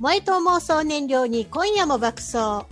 [0.00, 2.64] 燃えと妄想燃料に今夜も爆走。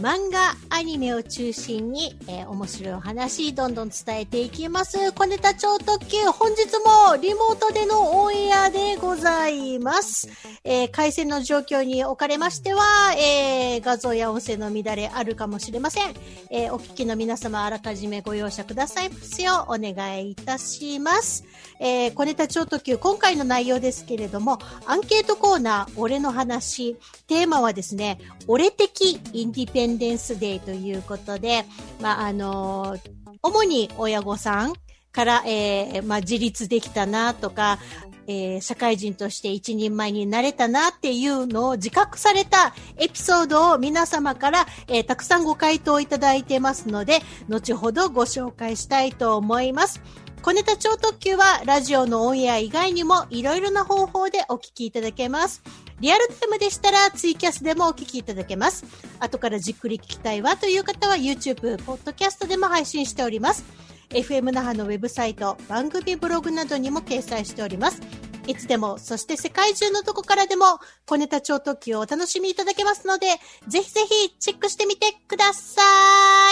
[0.00, 5.12] 漫画、アニメを中心に、えー、面白いお話、どんどん伝えていきます。
[5.12, 6.64] 小ネタ超特急、本日
[7.12, 10.28] もリモートでのオンエアでございます。
[10.64, 12.82] えー、回線の状況におかれましては、
[13.16, 16.14] えー、画像や音声の乱れあるかもしれません。
[16.50, 21.44] えお聞きの皆様、あらかじめご容赦くださいますよう、お願いいたします。
[21.78, 26.96] え小ネタ超特急、今回の内容ですけれども、アンケートコーナー、俺の話、
[27.28, 28.18] テーマはですね、
[28.48, 31.64] 俺的インディペンンデンスデーということで、
[32.00, 32.96] まあ、あの
[33.42, 34.74] 主に親御さん
[35.12, 37.78] から、えー、まあ、自立できたなとか、
[38.26, 50.02] えー、社会人として一人前になれたなっていうのを自覚されたエピソードを皆様から、えー、たくさんご回答いただいてますので、後ほどご紹介したいと思います。
[50.44, 55.62] 小ネタ超特急はラジオのオンエア以外にもいろいろな方法でお聞きいただけます。
[56.00, 58.84] リアルタイムでしたらツイキャスでもお聞きいただけます。
[59.20, 63.64] 後からじっくり聞きたいわという方は YouTube、ポッドキャストでも配信しております。
[64.10, 68.02] FM 那覇のウェブサイト、番組ブログなどにも掲載しております。
[68.46, 73.28] いつでも、そして世界中のどこからでも、小ネタ超特急をお楽しみいただけますので、
[73.66, 75.80] ぜひぜひチェックしてみてくださ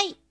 [0.09, 0.22] い。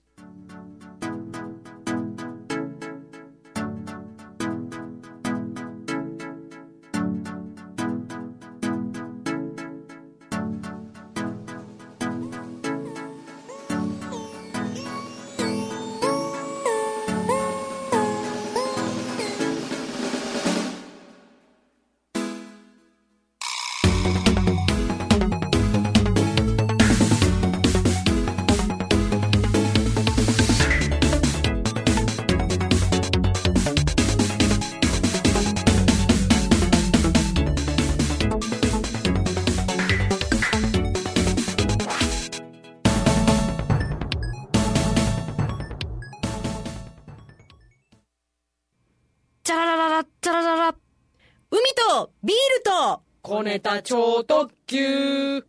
[53.51, 55.45] ネタ超特急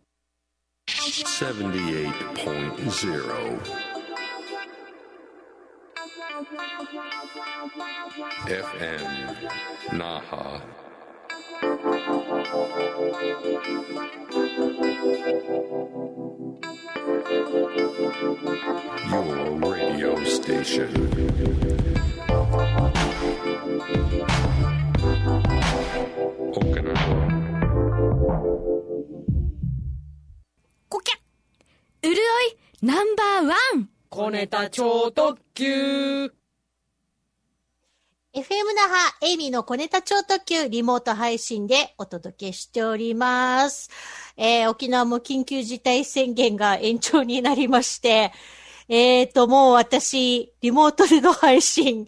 [0.85, 3.59] 78.0
[8.45, 9.05] FM
[9.97, 10.61] Naha
[19.09, 20.91] Your radio station
[30.88, 31.14] こきゃ
[32.02, 32.16] うるおい
[32.82, 33.88] ナンバーワン。
[34.08, 36.24] 小ネタ超特急。
[36.26, 36.32] FM
[38.74, 43.90] 那覇エイミの小ネタ超特急リモート配信でお届けしております。
[44.36, 48.32] えー、沖縄も緊急事態宣言が延長になりまして、
[48.88, 52.06] えっ、ー、と、もう私、リモートでの配信、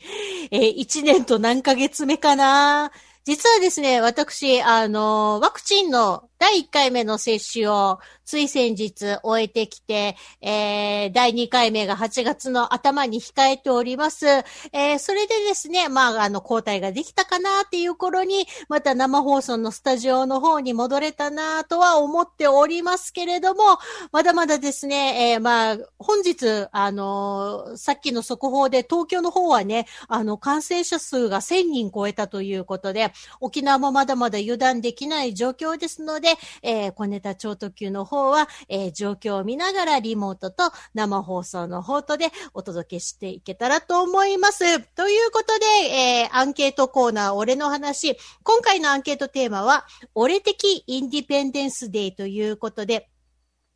[0.51, 2.91] えー、1年と何ヶ月目かな
[3.27, 14.27] 実はですね、私、あの、ワクチンの第1回目の接種をつい先日終えてきて、えー、第2回目が8月の頭に控えております。
[14.27, 23.79] えー、それでですね、まあ、あの、交代ができたかなっていう頃に、また生放送のスタジオの方に戻れたなとは思っておりますけれども、
[24.11, 44.81] まだまだですね、えー、まあ、本日、あのさっきの速報で東京の方はね、あの、感染者数が1000人超えたということで、沖縄もまだまだ油断できない状況ですので、でえー、小ネタ超特急の方は、えー、状況を見ながらリモートと生放送の方とでお届けしていけたらと思います。
[44.97, 48.17] ということで、えー、アンケートコーナー、俺の話。
[48.43, 53.09] 今回のアンケートテーマは、俺的インディペンデンスデーということで、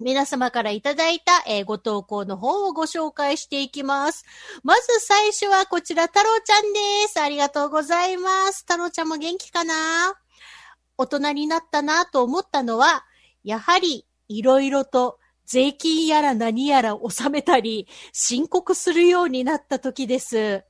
[0.00, 4.24] 皆様からいただいた、えー、ご投稿の方をご紹介していきます。
[4.64, 7.20] まず最初はこちら、太郎ちゃんです。
[7.20, 8.64] ありがとうございます。
[8.66, 9.74] 太郎ちゃんも元気かな？
[11.00, 13.06] 大人になったなと思ったのは、
[13.42, 20.62] やはりいろいろと税金やら何やら納めたり、申告するようになった時です。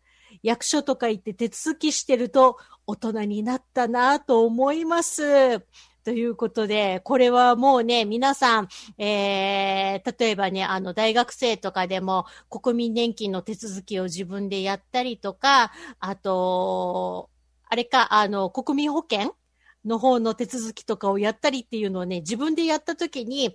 [0.44, 5.60] 役所とか行って手続きしてると大人になったなと思います。
[6.04, 8.68] ということで、これはもうね、皆さん、
[8.98, 17.30] えー、例えばね、あの、大学生とかでも国民年金の手続きを自分でやったりとか、あと、
[17.68, 19.34] あれか、あの、国民保険
[19.84, 23.54] の方の手続きとかをやったりっていうのをね、自分でやったときに、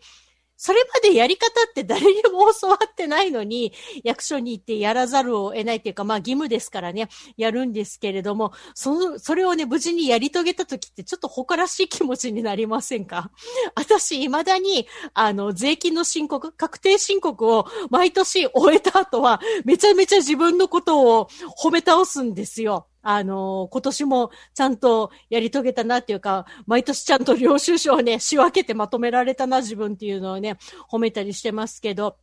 [0.57, 3.73] それまでやり方って誰にも教わってないのに、
[4.05, 13.31] 役所に行ってやらざるを得ないっていうか、まあ義務ですからね、やるんですけれども、その、それをね、無事にやり遂げた時ってちょっと誇らしい気持ちになりませんか？
[13.75, 21.27] 私、未だに、あの、税金の申告、確定申告を毎年終えた後は、めちゃめちゃ自分のことを
[21.61, 22.87] 褒め倒すんですよ。
[23.07, 30.57] あの、今年もちゃんとやり遂げたなっていうか、毎年ちゃんと領収書をね、仕分けてまとめられたな、自分っていうのをね、
[30.91, 32.17] 褒めたりしてますけど、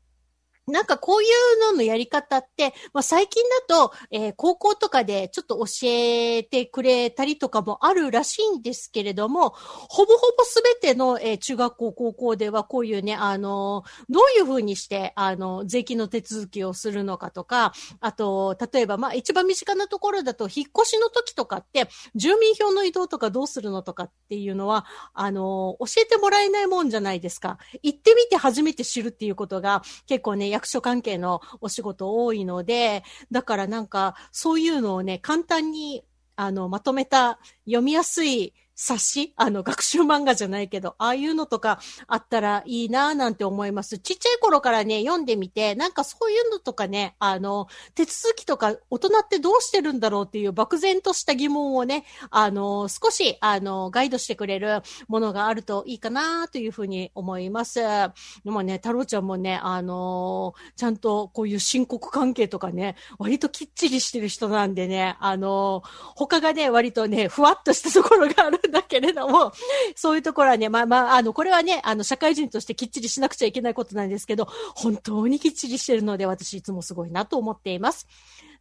[0.67, 27.59] なんかこういうののやり方って、まあ、最近だと、えー、高校とかでちょっと教えてくれたりとかもあるらしいんですけれども、ほぼほぼすべての、えー、中学校、高校ではこういうね、あのー、どういうふうにして、あの、税金の手続きをするのかとか、あと、例えば、まあ、一番身近なところだと、引っ越しの時とかって、住民票の移動とかどうするのとかっていうのは、あの教えてもらえないもんじゃないですか。
[27.83, 36.05] 行ってみて初めて知るっていうことが結構ね、役所関係のお仕事多いので、だからなんか、そういうのをね、簡単に、
[36.37, 39.33] あの、まとめた読みやすい冊子？
[39.37, 43.99] あの、学習漫画じゃないけど、ああいうのとかあったらいいなぁなんて思います。
[43.99, 57.79] ちっちゃい頃からね、読んでみて、なんかそういうのとかね、あの、手続きとか大人ってどうしてるんだろうっていう漠然とした疑問をね、あの、少し、あの、ガイドしてくれるものがあるといいかなというふうに思います。
[57.81, 58.11] で
[58.51, 65.85] もね、太郎ちゃんもね、あの、ちゃんとこういう申告関係とかね、割ときっちりしてる人なんでね、あの、
[66.17, 69.53] 他がね、割とね、ふわっとしたところがあるんだけれども、
[69.95, 78.09] そういうところはね、まあまあ、あの、これはね、あの、社会人としてきっちりしなくちゃいけないことなんですけど、本当にきっちりしてるので、私いつもすごいなと思っています。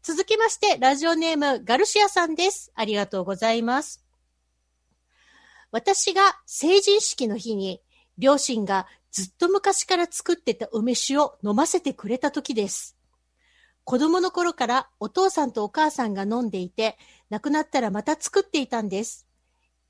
[0.04, 2.72] 続きまして、ラジオネーム、ガルシアさんです。
[2.76, 4.04] ありがとうございます。
[5.72, 7.82] 私が成人式の日に、
[8.18, 12.98] 両親がずっと昔から作ってた梅酒を飲ませてくれた時です。
[13.84, 16.98] 子供の頃からお父さんとお母さんが飲んでいて、
[17.30, 19.28] 亡くなったらまた作っていたんです。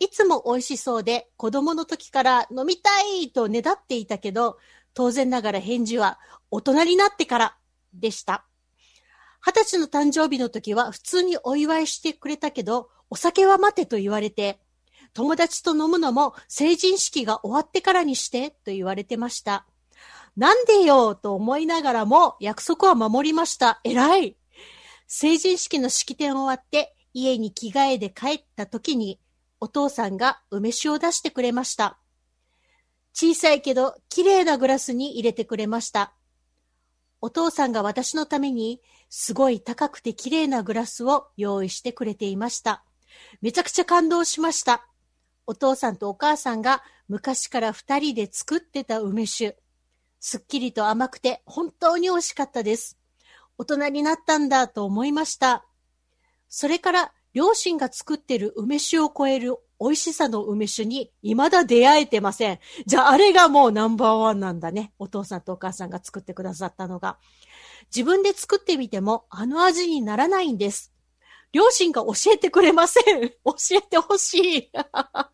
[0.01, 2.89] いつも美味しそうで子供の時から飲みた
[3.21, 4.57] いとねだっていたけど、
[4.95, 6.17] 当然ながら返事は
[6.49, 7.55] 大人になってから
[7.93, 8.43] でした。
[9.45, 14.59] 二十歳の誕生日の時は普通にお祝いしてくれたけど、お酒は待てと言われて、
[15.13, 19.67] 友達と飲むのも成人式が終わってからにしてと言われてました。
[20.35, 23.79] なんでよと思いながらも約束は守りました。
[23.83, 24.35] 偉い。
[25.05, 29.19] 成人式の式典終わって家に着替えで帰った時に
[29.61, 31.97] お父さんが梅酒を出してくれました。
[33.13, 36.13] 小さいけど綺麗なグラスに入れてくれました。
[37.21, 42.83] お父さんが私のためにすごい高くて綺麗なグラスを用意してくれていました。
[43.41, 44.87] めちゃくちゃ感動しました。
[45.45, 49.57] お父さんとお母さんが昔から二人で作ってた梅酒。
[50.19, 52.97] すっきりと甘くて本当に美味しかったです。
[53.59, 55.65] 大人になったんだと思いました。
[56.49, 62.59] それから両親が作ってる梅酒を超える美味しさの梅酒に未だ出会えてません。
[62.85, 64.93] じゃああれがもうナンバーワンなんだね。
[64.99, 67.17] お父さんとお母さんが作ってくださったのが。
[67.93, 70.90] 自分で作ってみてもあの味にならないんです。
[71.51, 73.29] 両親が教えてくれません。
[73.43, 74.71] 教えてほしい。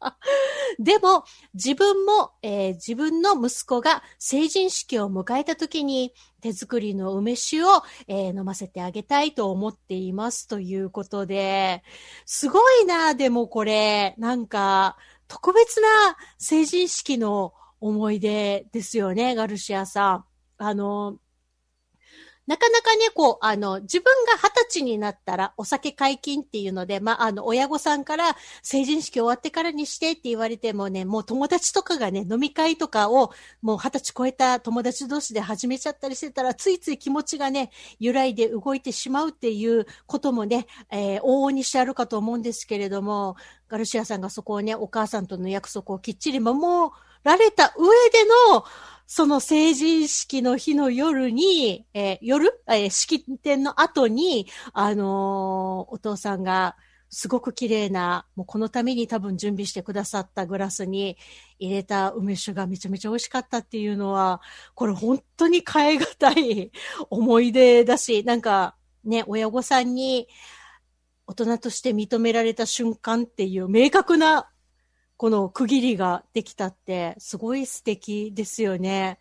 [0.80, 1.24] でも、
[1.54, 11.84] 自分も、えー、自分の息子が成人式を迎えた時に手作りの梅酒を、えー、飲ませてあげたいと思っていますということで、
[12.26, 14.98] すごいな、でもこれ、なんか、
[15.28, 15.88] 特別な
[16.38, 20.26] 成人式の思い出ですよね、ガルシアさん。
[20.58, 21.20] あの、
[22.48, 43.36] なかなかね、こう、あの、自分が二十歳になったらお酒解禁っていうので、まあ、あの、親御さんから成人式終わってからにしてって言われてもね、もう友達とかがね、飲み会とかをもう二十歳超えた友達同士で始めちゃったりしてたら、ついつい気持ちがね、揺らいで動いてしまうっていうこともね、えー、往々にしてあるかと思うんですけれども、
[43.68, 46.94] ガルシアさんがそこをね、お母さんとの約束をきっちり守
[47.28, 48.64] られた上での、
[49.06, 56.76] その成人式の日の夜に、えー、夜、えー、式典の後に、あのー、お父さんが、
[57.10, 61.18] すごく綺麗な、もうこのために多分準備してくださったグラスに
[61.58, 64.42] 入れた梅酒がめちゃめちゃ美味しかったっていうのは、
[64.76, 66.72] これ本当に変え難い
[67.10, 70.28] 思い出だし、なんかね、親御さんに
[71.28, 74.50] 大人として認められた瞬間っていう明確な
[75.18, 79.18] この区切りができたって、すごい素敵ですよね。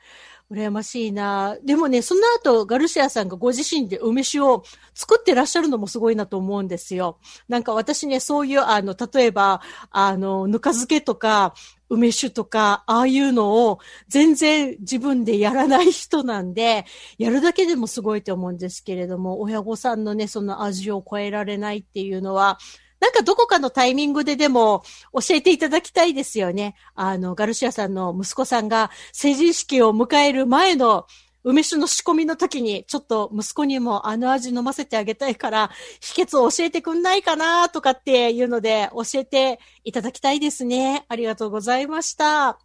[0.50, 1.56] 羨ましいな。
[1.64, 4.62] でもね、その後、ガルシアさんがご自身で梅酒を
[4.94, 7.18] 作ってらっしゃるのもすごいなと思うんですよ。
[7.48, 9.60] なんか私ね、そういう、あの、例えば、
[9.90, 11.54] あの、ぬか漬けとか、
[11.88, 16.84] 梅酒とか、ああいうのを全然自分でやらない人なんで、
[17.18, 22.58] やるだけでもすごいと思うんですけれども、親御さんのね、その味を超えられないっていうのは、
[23.00, 26.74] なんかどこかのタイミングででも教えていただきたいですよね。
[26.94, 31.06] あの、ガルシアさんの息子さんが成人式を迎える前の
[31.48, 41.04] 梅酒の仕込みの時に、ちょっと息子にもあの味飲ませてあげたいから、秘訣を教えてくんないかなとかっていうので、教えていただきたいですね。
[41.08, 42.58] ありがとうございました。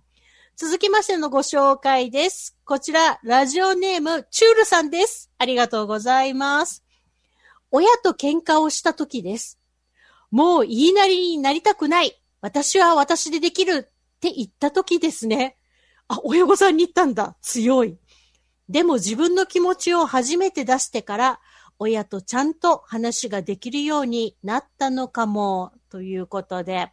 [0.55, 2.57] 続きましてのご紹介です。
[2.65, 5.29] こちら、ラジオネーム、チュールさんです。
[5.37, 6.83] ありがとうございます。
[7.69, 9.60] 親と喧嘩をした時です。
[10.31, 12.17] もう言いなりになりたくない。
[12.41, 15.57] 私は私でできるって言った時ですね。
[16.07, 17.35] あ、親御さんに言ったんだ。
[17.41, 17.97] 強い。
[18.69, 21.39] でも自分の気持ちを初めて出してから、
[21.77, 26.91] 親とちゃんと話ができるようになったのかも、ということで。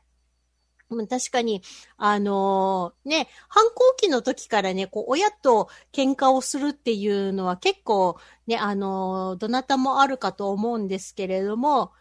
[1.09, 1.62] 確かに、
[1.99, 8.16] あのー、ね、反抗期の時からね、こう、親と喧嘩をするっていうのは結構、
[8.47, 11.92] ね、あのー、どなたもあるかと思うんですけれども、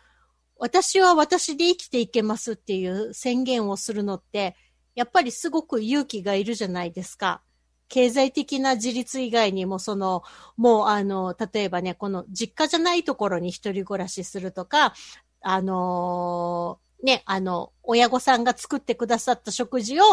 [0.59, 4.55] 私は私で生きていけますっていう宣言をするのって、
[4.95, 7.41] やっぱりすごく勇気がいるじゃないですか。
[7.89, 10.23] 経済的な自立以外にも、その、
[10.57, 14.93] もうあの、例えばね、この実家じゃないところに一人暮らしするとか、
[15.41, 20.03] あのー、ね、あの、親御さんが作ってくださった食事を、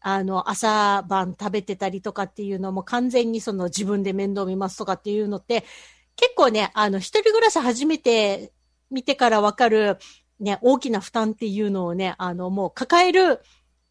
[0.00, 5.64] あの、朝晩食べてたりとかっていうのも完全にその自分で面倒見ますとかっていうのって、
[6.16, 8.52] 結構ね、あの、一人暮らし始めて
[8.90, 9.98] 見てからわかる、
[10.40, 13.40] ね、大きな負担っていうのをね、あの、もう抱える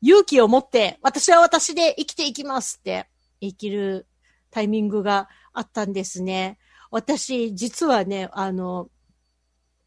[0.02, 3.08] 勇気を持って、私は私で生きていきますって
[3.42, 4.08] 生きる
[4.52, 6.58] タイミングがあったんですね。
[6.92, 8.90] 私、実はね、あの、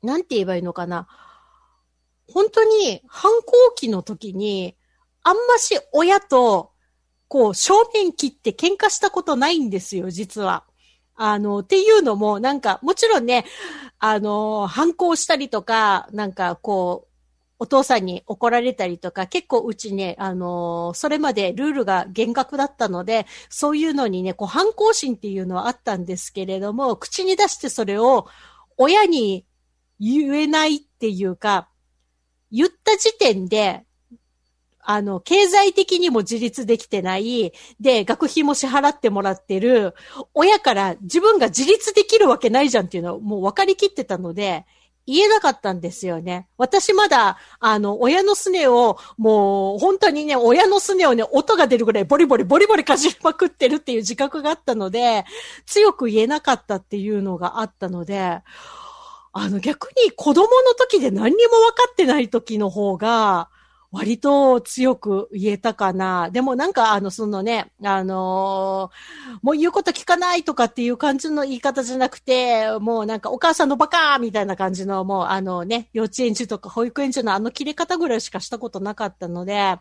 [0.03, 1.07] なんて言えばいいのかな。
[2.29, 4.77] 本当に反抗期の時に、
[5.23, 6.73] あんまし親と、
[7.29, 10.65] こう、正面切って喧嘩したことないんですよ、実は。
[11.23, 13.45] あの、っていうのも、なんか、もちろんね、
[13.99, 17.11] あの、反抗したりとか、なんかこう、
[17.59, 28.27] お父さんに怒られたりとか、結構うちね、あのそれまでルールが厳格だったので、そういうのにね、こう反抗心っていうのはあったんですけれども、口に出してそれを
[28.79, 29.45] 親に
[30.01, 31.69] 言えないっていうか、
[32.51, 33.85] 言った時点で、
[34.83, 39.95] あの、経済的にも自立できてない、で、学費も支払ってもらってる、
[40.35, 44.65] 親から自分が自立できるわけないじゃんっていうのをもう分かりきってたので、
[45.07, 46.47] 言えなかったんですよね。
[46.57, 55.25] 私まだ、あの、親のすねを、もう、本当にね、親のすねをね、音が出るぐらいボリボリボリボリかじりまくってるっていう自覚があったので、
[55.67, 58.41] 強く言えなかったっていうのがあったので、
[59.33, 63.49] あの、逆に子供の時で何にも分かってない時の方が、
[63.93, 66.31] 割と強く言えたかな。
[66.31, 79.79] でもなんか、あの、そのね、あのー、もう言うこと聞かないとかっていう感じの言い方じゃなくて、もうなんかお母さんのバカーみたいな感じの、もうあのね、幼稚園児とか保育園児のあの切れ方ぐらいしかしたことなかったので、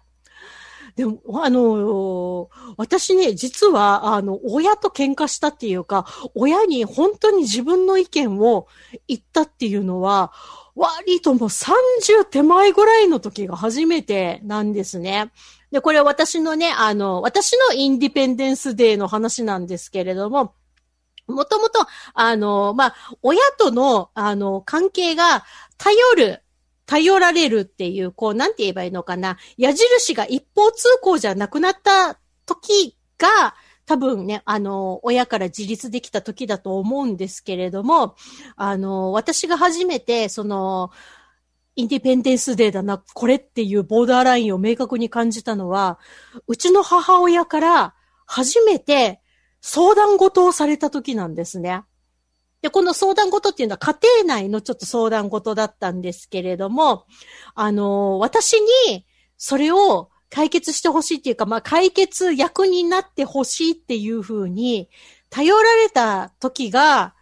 [0.95, 8.67] でも、あの私ね、実は、あの、親と喧嘩したっていうか、親に本当に自分の意見を
[9.07, 10.31] 言ったっていうのは、
[10.75, 15.31] 割ともう30手前ぐらいの時が初めてなんですね。
[15.71, 20.55] で、これ私のね、あの、私のインディペンデンスデーの話なんですけれども、
[21.27, 25.45] もともと、あの、まあ、親との、あの、関係が
[25.77, 26.43] 頼る、
[26.85, 29.37] 頼られるっていう、こう、なんて言えばいいのかな。
[29.57, 33.55] 矢印が一方通行じゃなくなった時が、
[33.89, 38.15] 多分ね、あの、親から自立できた時だと思うんですけれども、
[38.55, 40.91] あの、私が初めて、その、
[41.75, 45.97] インディペンデンスデーだな、これっていうボーダーラインを明確に感じたのは、
[46.45, 47.95] うちの母親から
[48.27, 49.21] 初めて
[49.59, 51.81] 相談事をされた時なんですね。
[52.61, 57.07] で、この相談事っていうのは家庭内のちょっと相談事だったんですけれども、
[57.55, 58.53] あの、私
[58.85, 64.89] にそれを解決してほしいっていうか、まあ、解決役になってほしいっていうふうに、
[65.29, 67.15] 頼られた時が、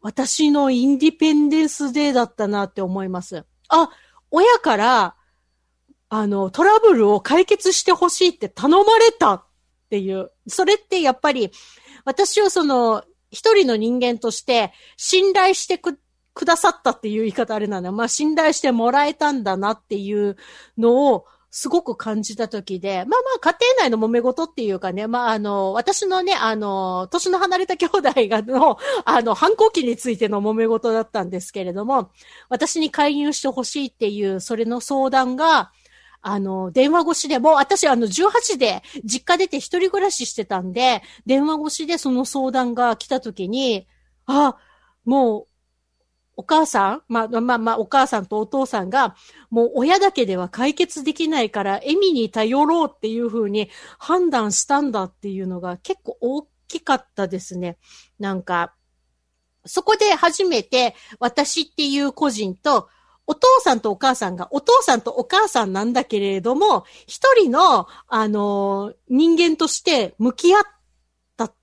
[0.00, 3.44] 私のインディペンデンスデーだったなって思います。
[3.68, 3.90] あ、
[4.30, 5.16] 親から、
[6.08, 9.46] あの、トラブルを解決してほしいって頼まれたっ
[9.88, 10.30] ていう。
[10.48, 11.50] それってやっぱり、
[12.04, 15.98] 私をその、一人の人間として信頼してく、
[16.34, 17.92] くださったっていう言い方あれなんだ。
[17.92, 20.36] まあ、信頼してもらえたんだなっていう
[20.76, 32.10] のを、すごく感じた時で、まあまあ家庭内の揉め事っていうかね、まああの、私のね、あの、年の離れた兄弟がの、 あの、反抗期についての揉め事だったんですけれども、
[32.48, 35.72] 私に介入してほしいっていう、それの相談が、
[36.22, 43.86] あの、電話越しで、もう私あの18で実家出て一人暮らししてたんで、電話越しでその相談が来た時に、
[44.24, 44.56] あ、
[45.04, 45.46] もう
[46.36, 49.14] お母さんまあ、まあ、まあ、お母さんとお父さんが、
[49.50, 57.76] もう親だけでは解決できないから、エミに頼ろうっていうふうに判断したんだっていうのが結構大きかったですね。
[58.18, 58.74] なんか、
[59.64, 62.88] そこで初めて私っていう個人と、
[63.26, 70.62] お父さんとお母さんが、お父さんとお母さんなんだけれども、一人の、あの、人間として向き合っ
[71.36, 71.54] たっ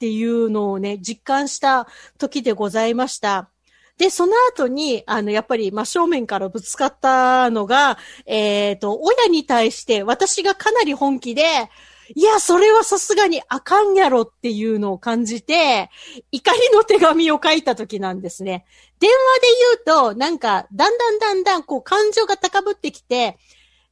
[0.00, 1.86] ていうのをね、実感した
[2.18, 3.53] 時でございました。
[3.98, 7.96] で、その後に、あの、やっぱり真正面からぶつかったのが、
[8.26, 11.70] えっ、ー、と、親に対して私がかなり本気で、
[12.14, 15.90] いや、それはさすがにあかんやろっていうのを感じて、
[16.32, 18.66] 怒りの手紙を書いた時なんですね。
[18.98, 23.38] 電話で言うと、なんか、だんだんだんだん、こう、感情が高ぶってきて、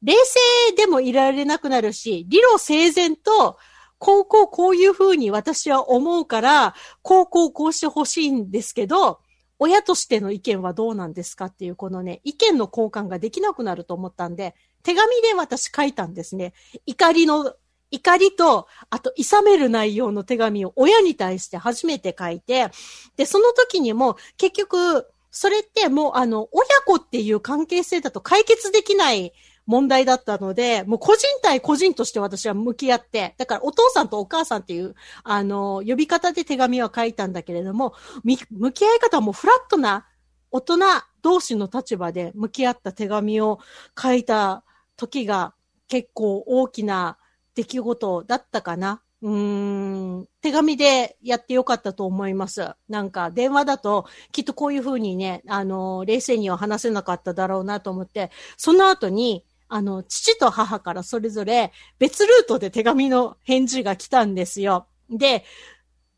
[0.03, 3.57] 冷静でもいられなくなるし、理路整然と、
[3.99, 9.21] こうこうこういうふうに私は思うから、こうこうこうしてほしいんですけど、
[9.59, 16.53] 親としての意見はどうなんですかっていう、このね、意見の交換ができなくなると思ったんで、手紙で私書いたんですね。
[16.87, 17.55] 怒りの、
[17.91, 22.71] 怒りと、あと、いさめる内容の手紙を親に対して初めて書いて、
[23.17, 29.33] で、その時にも、結局、それってもう、あの、親子っていう関係性だと解決できない
[29.67, 40.07] 問題だったので、もう個人対個人として私は向き合って、だからお父さんとお母さんっていう、あの、呼び方で手紙は書いたんだけれども、向き合い方はもうフラットな
[40.51, 40.79] 大人
[41.23, 43.61] 同士の立場で向き合った手紙を
[44.01, 44.65] 書いた
[44.97, 45.55] 時が
[45.89, 47.19] 結構大きな
[47.55, 49.03] 出来事だったかな。
[49.23, 52.75] うん、手紙でやってよかったと思います。
[52.89, 64.87] なんか電話だときっとこういうふうにね、あの、冷静には話せなかっただろうなと思って、その後にあの、父と母からそれぞれ別ルートで手紙の返事が来たんですよ。
[65.09, 65.45] で、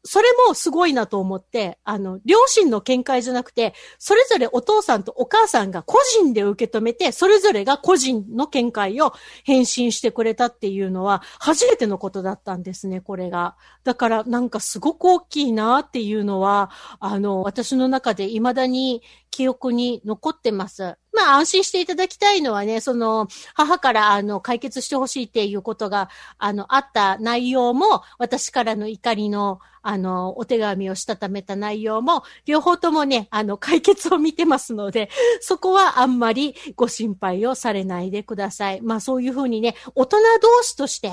[0.07, 13.57] それもすごいなと思って、あの、両親の見解じゃなくて、それぞれお父さんとお母さんが個人で受け止めて、それぞれが個人の見解を返信してくれたっていうのは、初めてのことだったんですね、これが。
[13.83, 19.03] だから、なんかすごく大きいなっていうのは、あの、私の中で未だに
[19.35, 20.97] 記憶に残ってます。
[21.13, 38.81] まあ安心していただきたいのはね、その、母からあの、解決してほしいっていうことが、あの、あった内容も、私からの怒りの、あの、お手紙をしたためた内容も、両方ともね、あの、解決を見てますので、そこはあんまりご心配をされないでください。
[38.83, 41.11] まあそういうふうにね、大人同士として、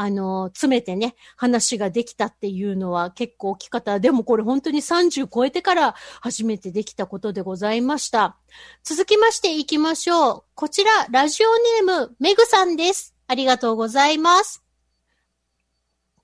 [0.00, 3.98] あの、詰めてね、話ができたっていうのは結構大きかった。
[3.98, 8.36] でもこれ本当に30超えてから初めてできたことでございました。
[8.84, 10.44] 続きまして行きましょう。
[10.54, 11.48] こちら、ラジオ
[11.82, 13.16] ネーム、メグさんです。
[13.26, 14.62] ありがとうございます。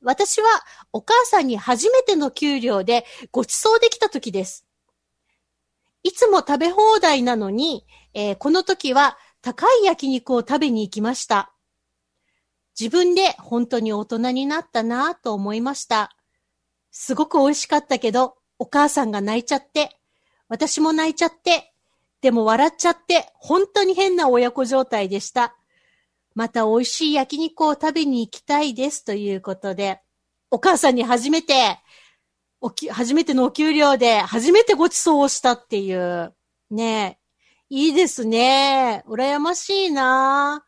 [0.02, 0.46] 私は
[0.92, 4.64] お母さんに初めての給料でご馳走できた時です。
[6.04, 11.53] いつも食べ放題なのに、えー、この時は高い焼肉を食べに行きました。
[12.78, 16.16] 自分で本当に大人になったなと思いました。
[16.90, 19.96] すごく美味しかったけど、お母さんが泣いちゃって、
[20.48, 21.72] 私も泣いちゃって、
[22.20, 25.56] でも笑っちゃって、本当に変な親子状態でした。
[26.34, 30.00] また美味しい焼肉を食べに行きたいですということで、
[30.50, 31.78] お母さんに初めて、
[32.60, 36.34] おき、初めてのお給料で初めてご馳走をしたっていう。
[36.70, 37.18] ね
[37.68, 39.04] いいですね。
[39.06, 40.64] 羨ましいな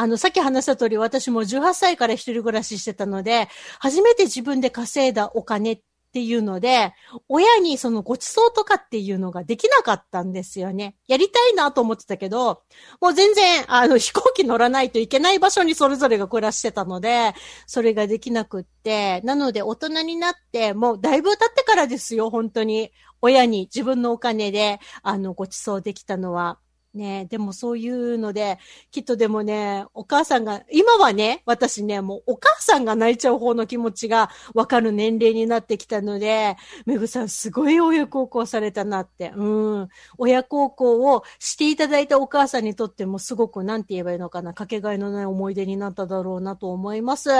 [0.00, 3.48] あの、さっき話した通り、私も18歳から一人暮らししてたので、
[3.80, 5.80] 初めて自分で稼いだお金っ
[6.14, 6.94] ていうので、
[7.28, 10.96] 親にそのご馳走とかっていうのができなかったんですよね。
[11.06, 12.62] やりたいなと思ってたけど、
[13.02, 17.34] もう全然、あの、飛行機乗らないといけない場所にそれぞれが暮らしてたので、
[17.66, 22.90] それができなくって、なので大人になって、もうだいぶ経ってからですよ、本当に。
[23.20, 26.58] 親に自分のお金で、あの、ご馳走できたのは。
[26.94, 28.58] ねでもそういうので、
[28.90, 39.88] きっとでもね、お母さんが、今はね、私ね、もうお母さんが泣いちゃう方の気持ちがわかる年齢になってきたので、めぐさんすごい親孝行されたなって、うん。
[40.18, 47.30] 親孝行をしていただいたお母さんにとってもすごく、なんて言えばいいのかな、かけがえのない思い出になっただろうなと思います。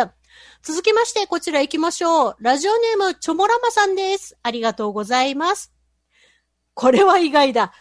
[0.62, 2.36] 続きまして、こちら行きましょう。
[2.40, 4.38] ラジオネーム、チョモラマさんです。
[4.42, 5.72] ありがとうございます。
[6.74, 7.72] これは意外だ。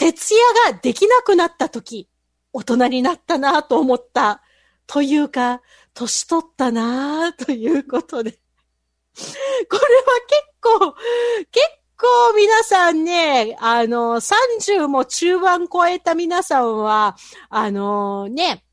[0.00, 2.08] 徹夜ができなくなった時。
[2.54, 4.40] 大人になったなと思った。
[4.86, 5.60] というか、
[5.92, 8.32] 年取ったなということで。
[8.32, 8.38] こ
[9.18, 9.72] れは
[10.26, 10.94] 結構、
[11.52, 11.66] 結
[11.98, 17.14] 構皆さんね、あの、30も中盤超えた皆さんは、
[17.50, 18.64] あのね、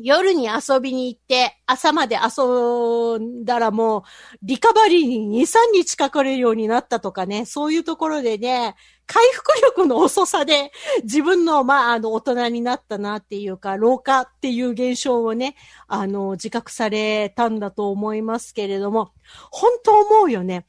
[0.00, 4.02] 夜に遊びに行って、朝まで遊んだらもう、
[4.42, 8.76] リカバリーに2、3日かかるようになったとかね、そういうところでね、
[9.08, 10.70] 回復力の遅さで、
[11.02, 15.56] 自分の、まあ、あの、大人になったなっていうか、老化っていう現象をね、
[15.88, 19.12] あの、自覚されたんだと思いますけれども、
[19.50, 20.66] 本当思うよね。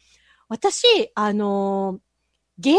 [0.47, 1.99] 私、あの、
[2.57, 2.73] ゲー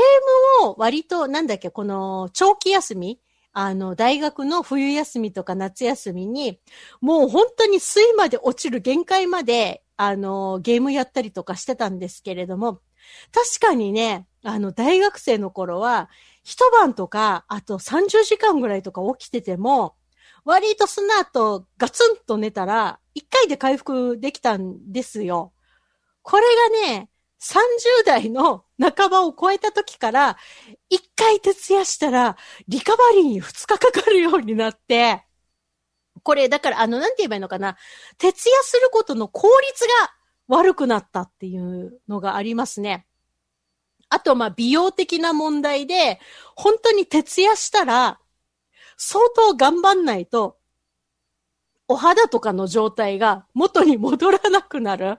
[0.62, 3.20] ムを割と、なんだっけ、この、長期休み
[3.53, 6.61] あの、大学の冬休みとか夏休みに、
[7.01, 12.81] もう本当に睡まで落ちる限界まで、あの、ゲームやったりとかしてたんですけれども、
[13.33, 16.09] 確かにね、あの、大学生の頃は、
[16.42, 19.96] 一晩とか、あと30時間ぐらいとか起きてても、
[20.44, 25.53] 割とその後、ガツンと寝たら、一回で回復できたんですよ。
[26.22, 26.46] これ
[26.83, 30.37] がね、30代の半ばを超えた時から、
[30.88, 32.37] 一回徹夜したら、
[32.68, 35.24] リカバリーに2日かかるようになって、
[36.22, 37.76] これ、だから、あの、なんて言えばいいのかな。
[38.18, 40.14] 徹夜することの効率が
[40.48, 43.07] 悪くなったっていうのがありますね。
[44.11, 46.20] あと、まあ、美容的な問題で、
[46.57, 48.20] 本当に徹夜したら、
[48.96, 50.59] 相当頑張んないと、
[51.90, 55.18] お肌とかの状態が元に戻らなくなる。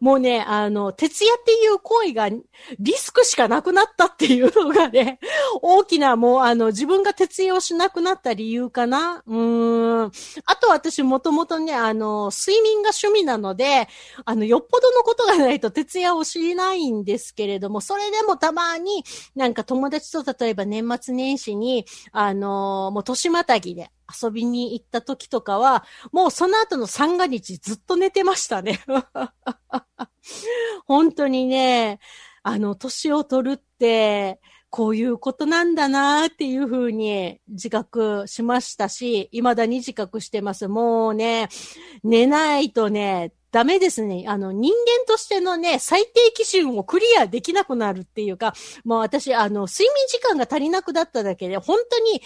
[0.00, 5.20] もうね、あの、徹夜っていう行為がリスクしかなくなったっていうのがね、
[5.62, 9.22] 大きなもうあの、自分が徹夜をしなくなった理由かな。
[9.26, 10.12] うーん。
[10.44, 13.86] あと私もともとね、あの、睡眠が趣味なので、
[14.24, 19.04] あの、よっぽどのことがないと徹夜をしないんですけれども、それでもたまに
[19.36, 23.92] なんか友達と例えば年末年始に、あの、もう年またぎで
[24.22, 28.80] 遊びに行った時とかは、もうその後の三が日ずっと寝てましたね。
[30.86, 32.00] 本当にね、
[32.42, 34.40] あの、年を取るって、
[34.70, 40.68] こういうことなんだなっていうふうに自覚しましたし、未だに自覚してます。
[40.68, 41.48] もうね、
[42.02, 44.24] 寝ないとね、ダメですね。
[44.28, 52.22] あの、人間としてのね、最低基準をクリアできなくなるっていうか、もう私、あの、睡眠時間が足りなくなっただけで、本当に、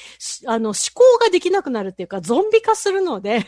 [0.47, 3.47] あの、思考ができなくなるっていうか、ゾンビ化するので、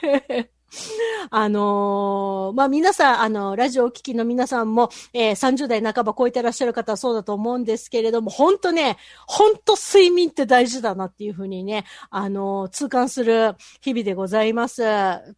[1.30, 14.82] あのーまあ、皆さん、あの、ラジオをお聞きの皆さんも、えー30代半ば超えてらっしゃる方はそうだと思うんですけれども、本当ね、本当睡眠って大事だなっていうふうにね、あのー痛感する日々でございます。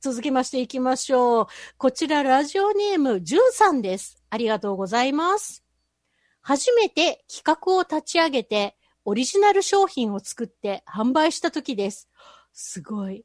[0.00, 1.46] 続きましていきましょう。
[1.78, 4.22] こちら、ラジオネーム、じゅんさんです。
[4.30, 5.62] ありがとうございます。
[6.40, 12.08] 初めて企画を立ち上げて、オリジナル商品を作って販売した時です。
[12.52, 13.24] すごい。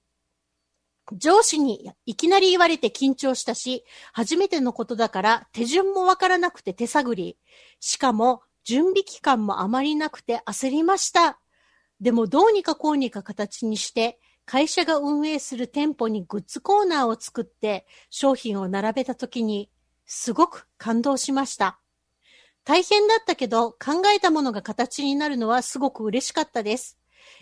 [1.14, 3.84] 上司にいきなり言われて緊張したし、
[4.14, 7.38] 初めてのことだから手順もわからなくて手探り。
[7.80, 11.40] しかも準備期間もあまりなくて焦りました。
[12.00, 19.70] でもどうにかこうにか形にして、会社が運営する店舗にグッズコーナーを作って商品を並べた時に、
[20.06, 21.80] すごく感動しました。
[22.64, 26.98] 大変だったけど考えたものが形になるのはすごく嬉しかったです。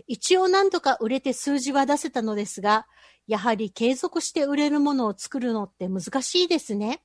[0.08, 2.88] 一応何とか売れて数字は出せたのですが、
[3.28, 7.04] やはり継続して売れるものを作るのって難しいですね。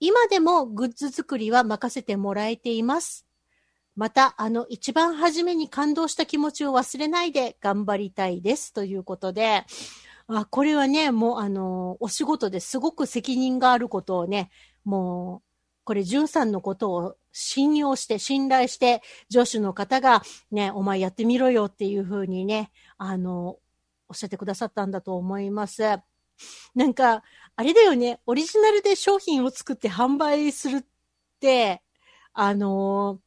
[0.00, 3.26] 今でもグッズ作りは任せてもらえています。
[3.96, 8.72] また、あの、一番初めに感動した気持ちを忘れないで頑張りたいです。
[8.72, 9.64] ということで、
[10.28, 14.50] あこれはね、もうあの、お仕事ですごく責任があることをね、
[14.84, 15.48] もう、
[15.84, 23.58] これ、じゅんさんのことを信用して、信頼して、上司の方が、ね、お前やってみろよっていうふうにね、あの、
[24.08, 25.82] おっしゃってくださったんだと思います。
[26.74, 27.22] なんか、
[27.54, 30.84] あれだよね、オリジナルで商品を作って販売するっ
[31.40, 31.82] て、
[32.32, 33.20] あの、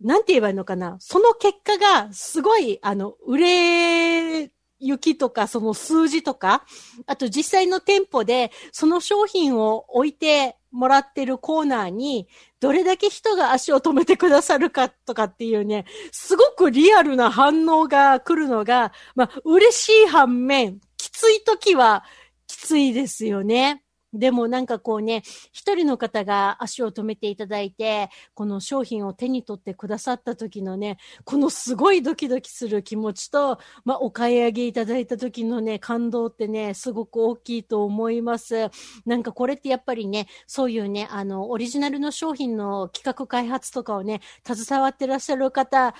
[0.00, 4.42] なんて言えばいいのかな、その結果がすごい、あの、売れ
[4.78, 6.64] 行きとか、その数字とか、
[7.06, 12.26] あと実際の店舗で、その商品を置いてもらってるコーナーに、
[12.60, 22.04] どれだけ人が足を止めてくださるかとかっていうね、すごくリアルな反応が来るのが、まあ、嬉しい反面、きつい時は
[22.48, 23.84] きついですよね。
[24.14, 25.22] でもなんかこうね、
[25.52, 38.70] 一人の方が足を止めていただいて、この商品を手に取ってくださった時のね、このすごいドキドキする気持ちと、まあ、お買い上げいただいた時のね、感動ってね、すごく大きいと思います。
[39.04, 45.94] なんかこれってやっぱりね、そういうね、あの、オリジナルの商品の企画開発とかをね、携わってらっしゃる方、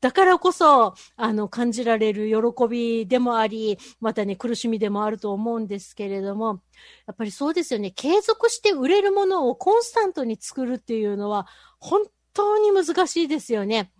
[0.00, 6.60] だからこそ、あの、感じられる喜びでもあり、またね、苦しみでもあると思うんですけれども、
[7.06, 7.90] やっぱりそうですよね。
[7.90, 11.48] 継続して売れるものをコンスタントに作るっていうのは、
[11.80, 13.90] 本当に難しいですよね。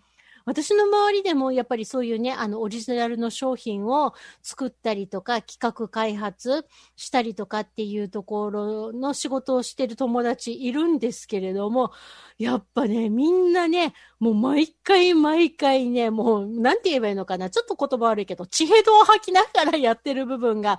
[0.48, 11.92] 私の周りでもやっぱりそういうね、あの、オリジナルの商品を作ったりとか、企画開発したりとかっていうところの仕事をしてる友達いるんですけれども、
[12.38, 17.50] やっぱね、みんなね、もう毎回毎回ね、もう、なんて言えばいいのかな。
[17.50, 20.78] ちょっと言葉悪いけど、地ヘドを吐きながらやってる部分が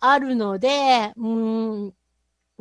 [0.00, 1.92] あるので、うん、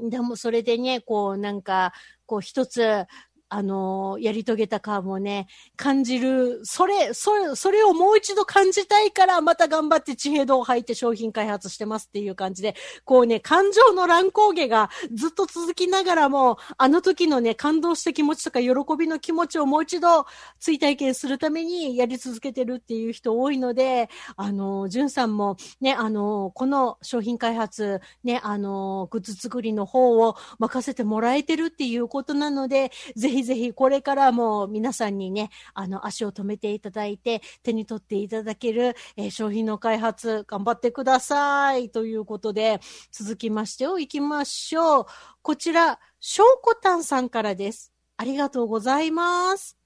[0.09, 1.93] でもそれでね、こうなんか、
[2.25, 3.05] こう一つ、
[3.53, 20.25] あの、やり遂げた感もね、感じる、それ、それ、それをもう一度感じたいから、また頑張って地平道を吐いて商品開発してますっていう感じで、こうね、感情の乱高下がずっと続きながらも、あの時のね、感動した気持ちとか喜びの気持ちをもう一度
[20.61, 41.89] 追体験するためにやり続けてるっていう人多いので、あの、じゅんさんもね、あの、この商品開発、ね、あの、グッズ作りの方を任せてもらえてるっていうことなので、ぜひぜひこれからも皆さんにね、あの、足を止めていただいて、手に取っていただける、えー、商品の開発、頑張ってください。
[41.89, 42.79] ということで、
[43.11, 45.05] 続きましてを行きましょう。
[45.41, 47.91] こちら、しょうこたんさんからです。
[48.17, 49.77] ありがとうございます。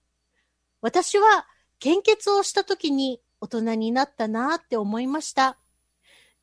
[0.81, 1.47] 私は、
[1.79, 5.57] 献血をした時に大人になったなって思いました。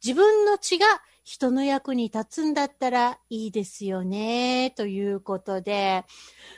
[0.05, 0.87] 自分の血が
[1.24, 6.04] 人の役に立つんだったらいいですよね、ということで、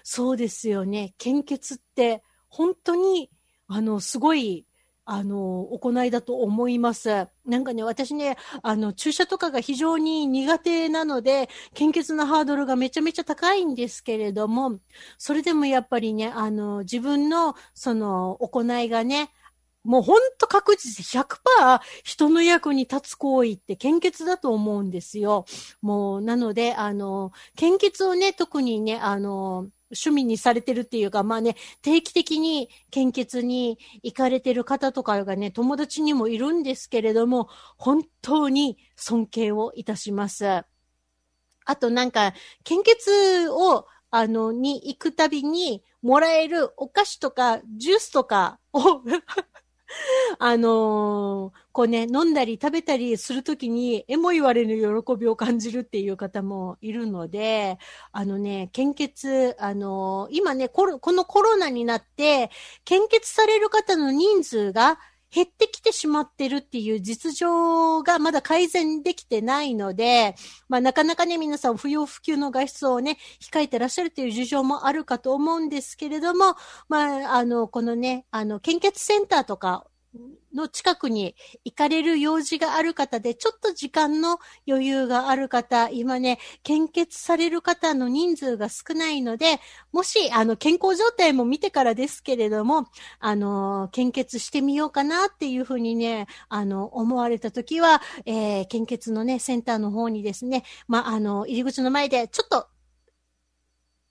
[0.02, 1.14] そうですよね。
[1.18, 3.30] 献血って本当に、
[3.66, 4.66] あの、すごい、
[5.06, 7.28] あの、行いだと思います。
[7.44, 14.78] なんかね、私ね、あの、注射とかが非常に苦手なので、献血のハードルがめちゃめちゃ高いんですけれども、
[15.18, 19.30] それでもやっぱりね、あの、自分の、その、行いがね、
[19.84, 25.44] もうほんと確実100%人の役に立つ行為って献血だと思うんですよ。
[25.82, 40.46] もう、なので、あの、献血をね、特にね、あの、趣味にされてるっていうか、まあね、定期的に献血に行かれてる方とかがね、友達にもいるんですけれども、本当に尊敬をいたします。
[41.66, 49.02] あとなんか、献血を、あの、に行くたびにもらえるお菓子とかジュースとかを
[50.38, 57.78] あのー、こうね、飲んだり食べたりするときに、えも言われる喜びを感じるっていう方もいるので、
[58.12, 62.50] あのね、献血、あのー、今ねこのコロナになって、
[62.84, 64.98] 献血される方の人数が
[65.34, 70.36] 減ってきてしまってるっていう実情がまだ改善できてないので、
[70.68, 76.54] まあなかなかね、皆さん不要不急の外出をね、控えてらっしゃるという事情もあるかと思うんですけれども、
[76.88, 79.86] まあ、あの、このね、あの、献血センターとか
[80.54, 89.60] の近くに行かれる用事がある方で、ちょっと時間の余裕がある方、今ね、献血される方の人数が少ないので、
[89.92, 92.86] もし、あの、健康状態も見てからですけれども、
[93.18, 102.68] あの、献血してみようかなっていうふうにね、あの、思われたときは、えー、献血のね、センターの方にですね、まあ、あの、入り口の前で、ちょっと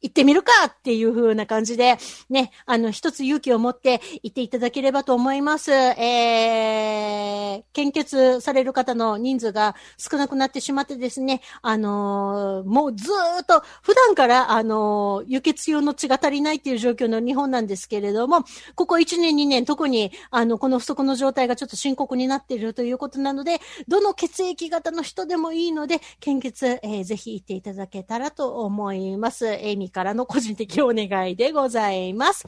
[0.03, 1.97] 行ってみるかっていう風な感じで、
[2.29, 5.71] ね、あの、一つ勇気を持って行っていただければと思います。
[5.71, 13.09] えー、献血される方の人数が少なくなってしまってですね、あのー、もうず
[13.41, 18.43] っと、普段から、あのー、輸血用の血が足りないっていう状況の日本なんですけれども、
[18.75, 29.47] ここ1年2年特に、あの、この不足の状態がちょっと深刻になっているということなので、どの血液型の人でもいいので、献血、えー、ぜひ行っていただけたらと思います。
[29.47, 32.45] エイミからの個人的お願いでございます。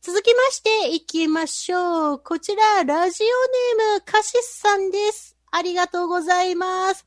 [0.00, 2.18] 続きまして行きましょう。
[2.18, 5.36] こちら、ラジオネームカシスさんです。
[5.52, 7.06] ありがとうございます。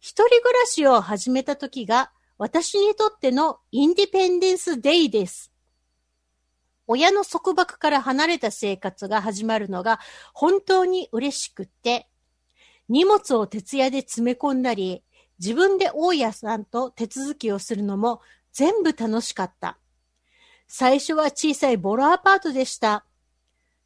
[0.00, 5.52] 一人暮らしを始めた時が私にとってのインディペンデンスデイです。
[6.86, 10.00] 親の束縛から離れた生活が始まるのが
[10.32, 12.08] 本当に嬉しくって、
[12.88, 15.02] 荷物を徹夜で詰め込んだり、
[15.38, 18.20] 自分で大家さんと手続きをするのも
[18.58, 19.78] 全部楽しかった。
[20.66, 23.04] 最初は小さいボロアパートでした。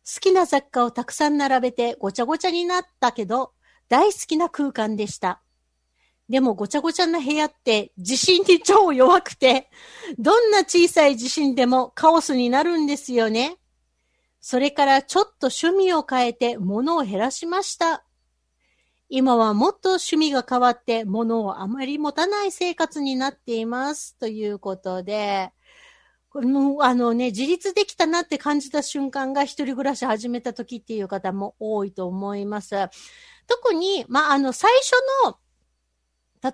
[0.03, 3.53] 好きな雑貨をたくさん並べてごちゃごちゃになったけど、
[3.91, 5.43] 大好きな空間でした。
[6.31, 9.69] でもごちゃごちゃな部屋って地震に超弱くて、
[10.19, 13.59] どんな小さい地震でもカオスになるんですよね。
[14.41, 18.07] それからちょっと趣味を変えて物を減らしました。
[19.15, 24.17] 今はもっと趣味が変わって物をあまり持たない生活になっています。
[24.19, 25.51] ということで、
[26.31, 32.75] この、あのね、自立できたなって感じた瞬間が一人暮らし始めた時っていう方も多いと思います。
[33.47, 34.93] 特に、まあ、あの、最初
[35.27, 35.37] の、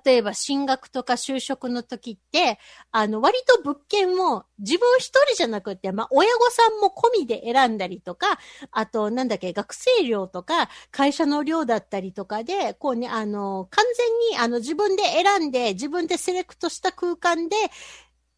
[0.04, 2.58] 例えば進学とか就職の時って、
[2.92, 8.38] あの、割と物件を自分一人じゃなくて、まあ、親御さんも込みで選んだりとか、
[8.70, 17.56] あと、なんだっけ、学生寮とか、会社の寮だったりとかで、こうね、あの、完全に、あの、自分で選んで、自分でセレクトした空間で、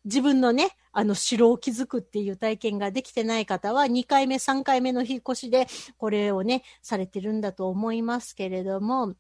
[0.05, 5.67] 自分のね、あの、城を築くっていう体験ができてない方は、2回目、3回目の引っ越しで、
[5.99, 9.15] これをね、されてるんだと思いますけれども、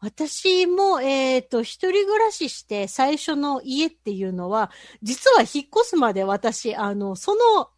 [0.00, 4.70] 私も、えっ、と、一人暮らしして最初の家っていうのは、
[5.02, 7.70] 実は引っ越すまで私、あの、その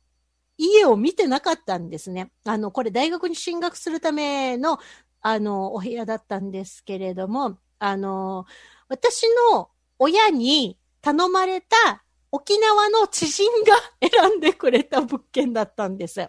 [0.57, 2.33] 家を見てなかったんですね。
[2.45, 4.79] あの、これ大学に進学するための、
[5.21, 8.47] あの、お部屋だったんですけれども、あの、
[8.89, 13.77] 私の親に頼まれた沖縄の知人が
[14.29, 16.29] 選んでくれた物件だったんです。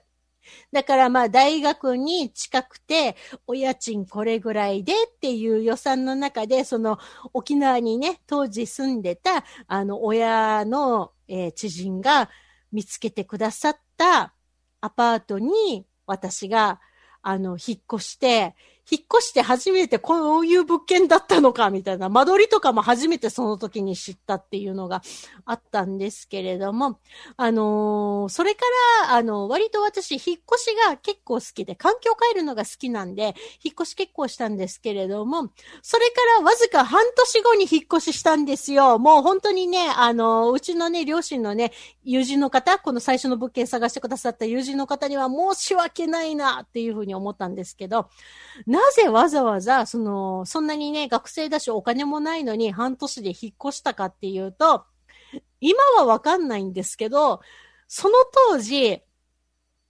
[0.72, 3.16] だからまあ大学に近くて、
[3.48, 7.00] お家賃これぐらいでっていう予算の中で、その
[7.34, 12.30] 沖縄にね、当時住んでた、あの親の、えー知人が
[12.72, 14.34] 見つけてくださった
[14.82, 16.80] アパートに私が、
[17.22, 18.56] あの、引っ越して、
[18.90, 25.02] 引っ越して初めてこういう物件だったのか、みたいな、間取りとかも初めてその時に知ったっていうのが
[25.46, 27.00] あったんですけれども、
[27.38, 28.62] あのーそれか
[29.02, 30.22] ら、あの、割と私、引っ
[30.54, 35.50] 越しが結構好きで、環境変えるのが好きなんで、引っ越し結構したんですけれども、
[35.82, 39.00] それからわずか半年後に引っ越ししたんですよ。
[39.00, 41.72] もう本当にね、あの、うちのね、両親のね、
[42.04, 48.10] 友人の方、この最初の物件探してくださった友人の方には申し訳ないなっていうふうに思ったんですけど、
[48.66, 54.86] ななぜわざわざ、その、そんなにね、学生だしお金もないのに半年で引っ越したかっていうと、
[55.60, 57.42] 今はわかんないんですけど、
[57.90, 58.16] その
[58.50, 59.02] 当時、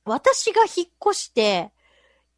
[0.06, 1.71] 私が引っ越して、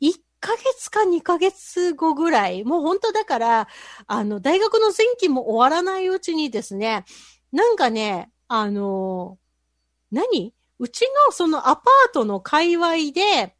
[0.02, 0.12] 1
[0.42, 3.68] ヶ月か2ヶ月後ぐらい、もう本当だから、
[4.08, 7.06] あの、大学の前期も終わらないうちにですね、
[7.54, 9.38] なんかね、あの、
[10.12, 10.54] 何？
[10.80, 13.56] うちのそのアパートの界隈で、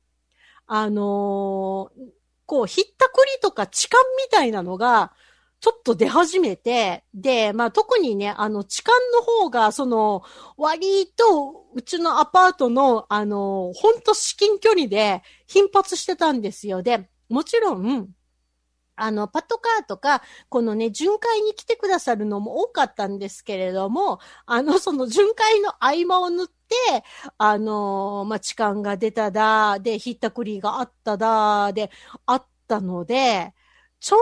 [0.66, 1.92] あのこ
[2.64, 5.14] う、ひったくりとか痴漢みたいなのが、
[5.62, 10.24] ちょっと出始めて、で、まあ特にね、あの、痴漢の方が、その、
[10.58, 16.82] 割と、うちのアパートの、あの、ほんと至近距離で頻発してたんですよ。
[16.82, 18.10] で、もちろん、
[18.96, 27.04] あの、パトカーとか、このね、巡回に来てくださるのも多かったんですけれども、あの、その巡回の合間を縫って、
[27.38, 31.90] あの、まあ、痴漢が出ただ、で、ひったくりがあっただ、で、
[32.26, 33.54] あったので、
[34.00, 34.20] ちょっ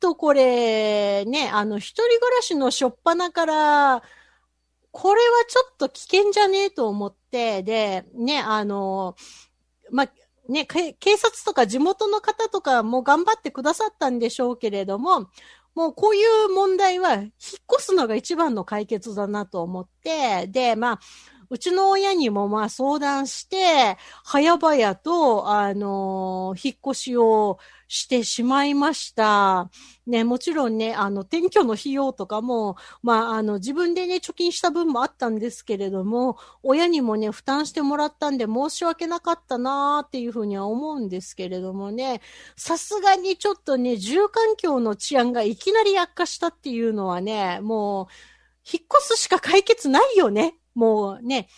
[0.00, 4.02] とこれ、ね、あの、一人暮らしのしょっぱなから、
[4.92, 9.16] これはちょっと危険じゃねえと思って、で、ね、あの、
[9.90, 10.12] まあ、
[10.48, 15.28] ね、警察とか地元の方とかも頑張ってくださったんでしょうけれども、
[15.74, 17.30] もうこういう問題は引っ
[17.74, 21.00] 越すのが一番の解決だなと思って、で、まあ、
[21.50, 27.58] うちの親にもまあ相談して、早々と、あの引っ越しを
[27.94, 29.70] してしまいました。
[30.04, 42.20] ね、もちろんね、あの、転居の費用とかも、まあ、あの、自分でね、貯金した分もあったんですけれども、親にもね、負担してもらったんで申し訳なかったなーっていうふうには思うんですけれどもね、
[42.56, 48.06] さすがにちょっとね、住環境の治安がいきなり悪化したっていうのはね、もう、
[48.66, 50.56] 引っ越すしか解決ないよね。
[50.74, 51.48] もうね、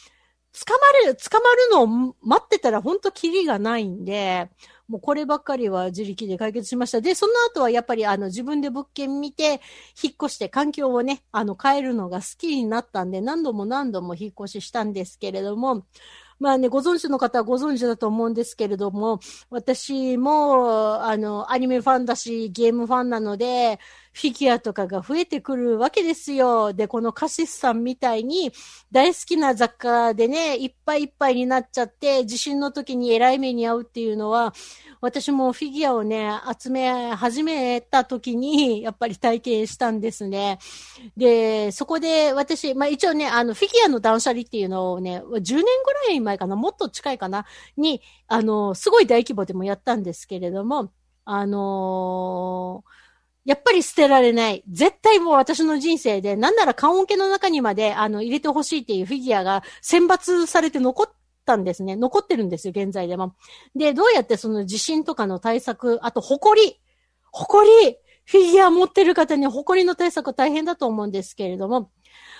[0.64, 4.50] 捕まる、捕まるのを待ってたら本当キリがないんで、
[4.88, 7.00] もうこればっかりは自力で解決しました。
[7.00, 9.60] で、その後はやっぱりあの自分で物件見て、
[10.02, 15.84] 引っ越して環境をね、あの変えるのが好きになったんで、何度も何度も引っ越ししたんですけれども、
[16.38, 23.78] まあね、ご存知の方はご存知だと思うんですけれども、私も、あの、アニメファンだし、ゲームファンなので、
[24.16, 26.72] フィギュアとかが増えてくるわけですよ。
[26.72, 28.50] で、このカシスさんみたいに、
[28.90, 34.54] 大好きな雑貨でね、いっぱいいっぱいになっちゃって、地震の時に偉い目に遭うっていうのは、
[35.02, 40.60] 私もフィギュアをね、集め始めた時に、やっぱり体験したんですね。
[41.18, 47.44] で、そこで私、まあ一応ね、あの、フィギュアの断捨離っていうのをね、10年ぐらい前かな、もっと近いかな、
[47.76, 50.90] に、あの、すごい大規模でもやったんですけれども、
[51.26, 53.05] あのー
[53.46, 54.64] やっぱり捨てられない。
[54.68, 61.12] 絶対もう私の人生で、なんなら棺桶の中にまで、あの、入れてほしいっていうフィギュアが選抜されて残っ
[61.44, 61.94] たんですね。
[61.94, 63.36] 残ってるんですよ、現在でも。
[63.76, 66.80] で、どうやってその地震とかの対策、あと、埃。
[67.30, 71.92] 埃フィギュア持ってる方に埃の対策大変だと思うんですけれども、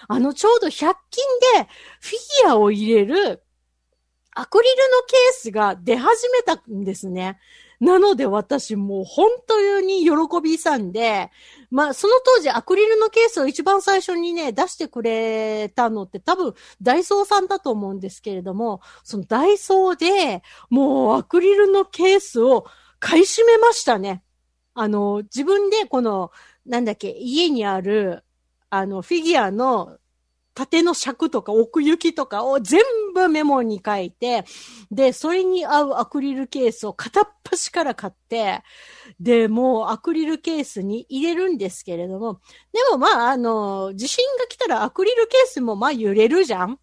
[0.09, 0.71] あの、ちょうど100
[1.11, 1.69] 均で
[2.01, 2.11] フィ
[2.43, 3.45] ギュアを入れる
[4.35, 7.39] アクリルのケースが出始めたんですね。
[7.81, 10.11] なので私もう本当に喜
[10.43, 11.31] びさんで、
[11.71, 22.67] まあその当時アクリルのケースを一番最初にね出してくれたのって多分ダイソーさんだと思うんですけれども、そのダイソーでもうアクリルのケースを
[22.99, 24.23] 買い占めましたね。
[24.75, 26.31] あの、自分でこの、
[26.67, 28.25] なんだっけ、家にある、
[28.69, 29.99] あの、フィギュアの
[30.57, 32.81] 縦の尺とか奥行きとかを全
[33.15, 34.47] 部メモに書いて、
[34.91, 38.63] で、それに合うアクリルケースを片っ端から買って、
[39.21, 42.41] で、もうアクリルケースに入れるんですけれども、
[42.73, 46.79] でもまあ、あの、地震が来たらアクリルケースもまあ揺れるじゃん。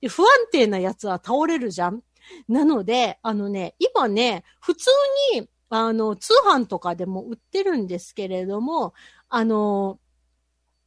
[0.00, 2.02] で不安定なやつは倒れるじゃん。
[2.48, 4.88] なので、あのね、今ね、普通
[5.34, 8.94] に、あの、通販とかでも売ってるんですけれども、
[9.28, 9.98] あの、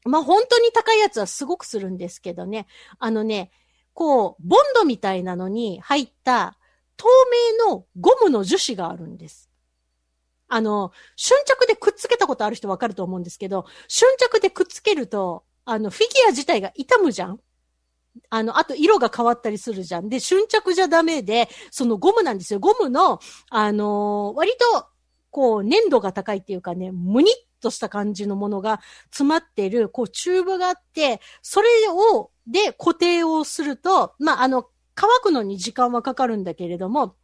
[0.05, 2.67] まあ、本当に高いやつはすごくするんですけどね、
[2.99, 3.51] あのね、
[3.93, 6.57] こう、ボンドみたいなのに入った
[6.95, 7.05] 透
[7.65, 9.49] 明のゴムの樹脂があるんです。
[10.47, 17.39] あの、瞬着でくっつけたことある人わかると思うんですけど、瞬着でくっつけると、あの、フィギュア自体が傷むじゃん
[18.29, 20.09] あの、あと色が変わったりするじゃん。
[20.09, 22.59] で、瞬着じゃダメで、そのゴムなんですよ。
[22.59, 23.19] ゴムの、
[23.49, 24.87] あのー、割と、
[25.29, 37.15] こう、粘度が高いっていうかね、むにっとした感じのものが詰まっている、こう、チューブがあって、それを、で、固定をすると、まあ、あの、乾くのに時間はかかるんだけれども、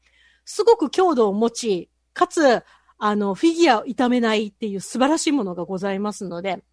[0.46, 2.64] すごく強度を持ち、かつ、
[2.98, 6.64] あの、フィギュアを傷めないっていう素晴らしいものがございますので、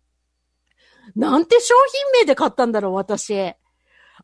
[1.17, 1.75] なんて商
[2.13, 3.55] 品名で買ったんだろう、私。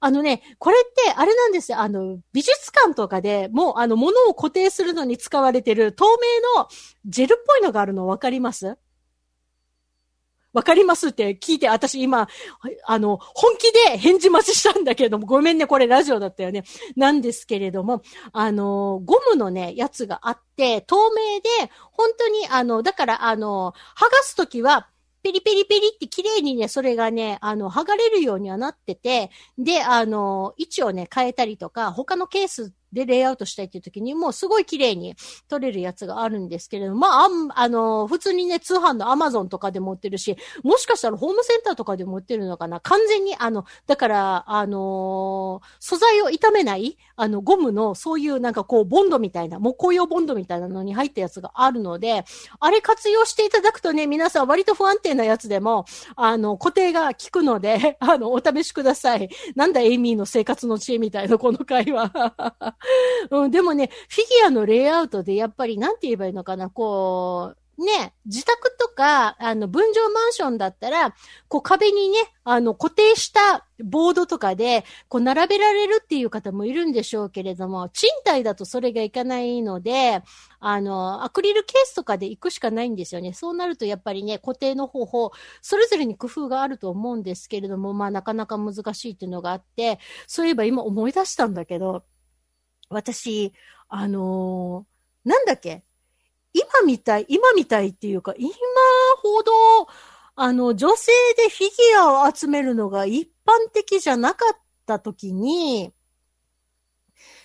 [0.01, 1.81] あのね、これって、あれなんですよ。
[1.81, 6.69] あの、美術館とかでもう、あの、物を固定するのに使われてる透明の
[7.05, 8.77] ジェルっぽいのがあるのわかります？
[10.59, 12.29] わかりますって聞いて、私今、
[12.85, 16.65] あの、本気で返事待ちしたんだけれども、ごめんね、これラジオだったよね。
[16.97, 18.03] なんですけれども、
[18.33, 24.89] あの、ゴムのね、やつがあって、透明で、本当に、あの、だから、あの、剥がすときは、
[25.23, 35.15] ペリペリペリって綺麗にね、それがね、あの、剥がれるようにはなってて、で、あの、位置をね、変えたりとか、他のケースでレイアウトしたいっていう時にもうすごい綺麗に
[35.49, 42.81] 撮れるやつがあるんですけれども、まあ、ああの、普通にね、通販のアマゾンとかでも売ってるし、もしかしたらホームセンターとかでも売ってるのかな？
[42.81, 52.25] 完全に、あの、だから、あのー、素材を傷めない、あの、ゴムの、そういうなんかこう、ボンドみたいな、木工用ボンドみたいなのに入ったやつがあるので、
[52.61, 55.85] あれ活用していただくとね、皆さん割と不安定なやつでも、
[56.17, 59.29] あの、固定が効くので、 あの、お試しください。
[59.55, 62.13] なんだ、エイミーの生活の知恵みたいな、この会話。
[63.31, 71.15] うん、でもね、フィギュアのレイアウトでやっぱりなんて言えばいいのかな、こう、ね、自宅とか、あの、分譲マンションだったら、
[71.47, 80.23] こう壁にね、あの、固定したボードとかで、こう並べられるっていう方もいるんでしょうけれども、賃貸だとそれがいかないので、
[80.59, 83.33] あの、アクリルケースとかで行くしかないんですよね。
[83.33, 85.31] そうなるとやっぱりね、固定の方法、
[85.63, 92.03] それぞれに工夫があると思うんですけれども、まあなかなか難しいっていうのがあって、そういえば今思い出したんだけど、
[92.89, 93.53] 私、
[93.89, 95.85] あのー、なんだっけ？
[96.53, 98.51] 今みたい、今みたいっていうか、今
[99.23, 99.53] ほど、
[100.35, 105.93] あの、女性でフィギュアを集めるのが一般的じゃなかった時に、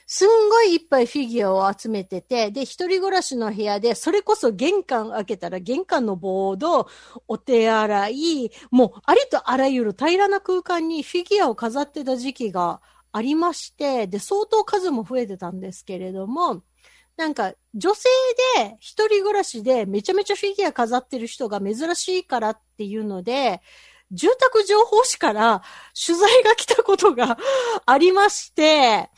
[0.06, 6.88] すんごいいっぱいフィギュアを集めてて、で、一人暮らしの部屋で、それこそ玄関開けたら玄関のボード、
[7.28, 12.82] お手洗い、もうありとあらゆる平らな空間にフィギュアを飾ってた時期が
[13.14, 16.64] ありまして、で、相当数も増えてたんですけれども、
[17.16, 18.10] なんか、女性
[18.58, 23.62] で一人暮らしでめちゃめちゃフィギュア飾ってる人が珍しいからっていうので、
[24.12, 25.62] 住宅情報誌から
[26.06, 27.38] 取材が来たことが
[27.86, 29.10] ありまして、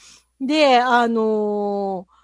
[0.42, 2.15] で、あのー、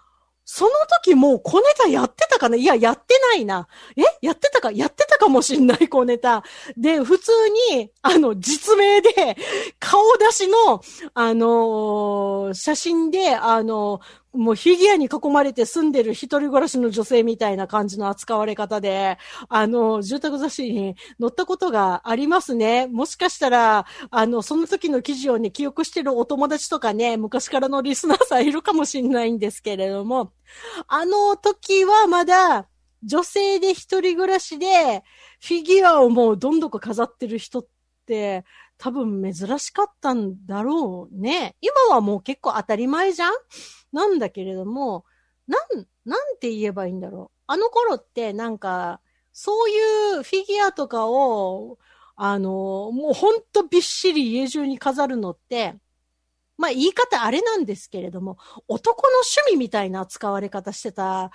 [0.54, 0.72] その
[1.06, 2.58] 時もう小ネタやってたかな？
[2.58, 3.70] いや、やってないな。
[3.96, 4.04] え？
[4.22, 4.70] やってたか？
[4.70, 6.44] やってたかもしんない小ネタ。
[6.76, 7.32] で、普通
[7.72, 9.38] に、あの、実名で、
[9.80, 10.82] 顔出しの、
[11.14, 14.02] あのー、写真で、あのー、
[14.34, 19.18] もうフィギュアに囲まれて住んでる一人暮らしの女性みたいな感じの扱われ方で、
[19.50, 22.88] あの、住宅雑誌に載ったことがありますね。
[22.88, 30.32] もしかしたら、あの、その時の記事をね、記憶してるお友達とかね、昔からのリスナーさんいるかもしれないんですけれども、
[30.88, 32.68] あの時はまだ、
[33.04, 35.04] 女性で一人暮らしで、
[35.42, 37.68] フィギュアをもうどんどん飾ってる人っ
[38.06, 38.46] て、
[38.84, 41.56] 多分珍しかったんだろうね。
[41.62, 43.34] 今はもう結構当たり前じゃん？
[43.92, 45.06] なんだけれども、
[45.46, 47.38] なん、なんて言えばいいんだろう。
[47.46, 49.00] あの頃ってなんか、
[49.34, 51.78] そういうフィギュアとかを、
[52.16, 55.76] あの、もうほんとびっしり家中に飾るのって、
[56.58, 61.30] まあ言い方あれなんですけれども、男の趣味みたいな使われ方してた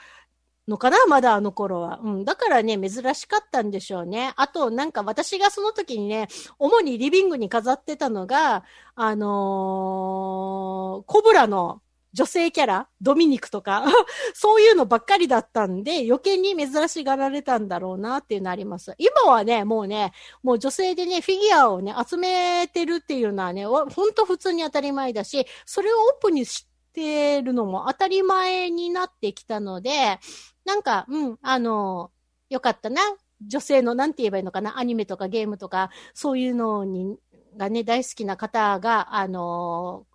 [0.68, 2.00] のかなまだあの頃は。
[2.02, 2.24] うん。
[2.24, 4.32] だからね、珍しかったんでしょうね。
[4.36, 8.64] あと、なんか私がその時にね、主にリビングに飾ってたのが、
[8.94, 11.82] あのーコブラの
[12.16, 13.84] 女性キャラ、ドミニクとか、
[14.34, 18.94] そういうのばっかりだったんで、余計に珍しがられたんだろうなっていうのあります。
[18.96, 20.12] 今はね、もうね、
[20.42, 30.18] もう女性でね、フィギュアをね、集めてるっていうのはね、ほんと普通に当たり前だし、それをオープンにしててるのも当たり前になってきたので、
[30.64, 32.10] なんか、うん、あの、
[32.48, 33.02] よかったな。
[33.46, 37.18] 女性の、なんて言えばいいのかな、アニメとかゲームとか、そういうのに、
[37.56, 40.06] がね、大好きな方が、あの、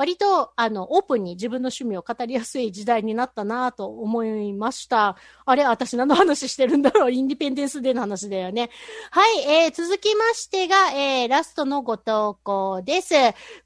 [0.00, 5.18] 割と、あの、オープンに自分の趣味を語りやすい時代になったなと思いました。
[5.44, 8.70] あれ私何の話してるんだろうインディペンデンスデーの話だよね。
[9.10, 13.14] はい、えー、続きましてが、えー、ラストのご投稿です。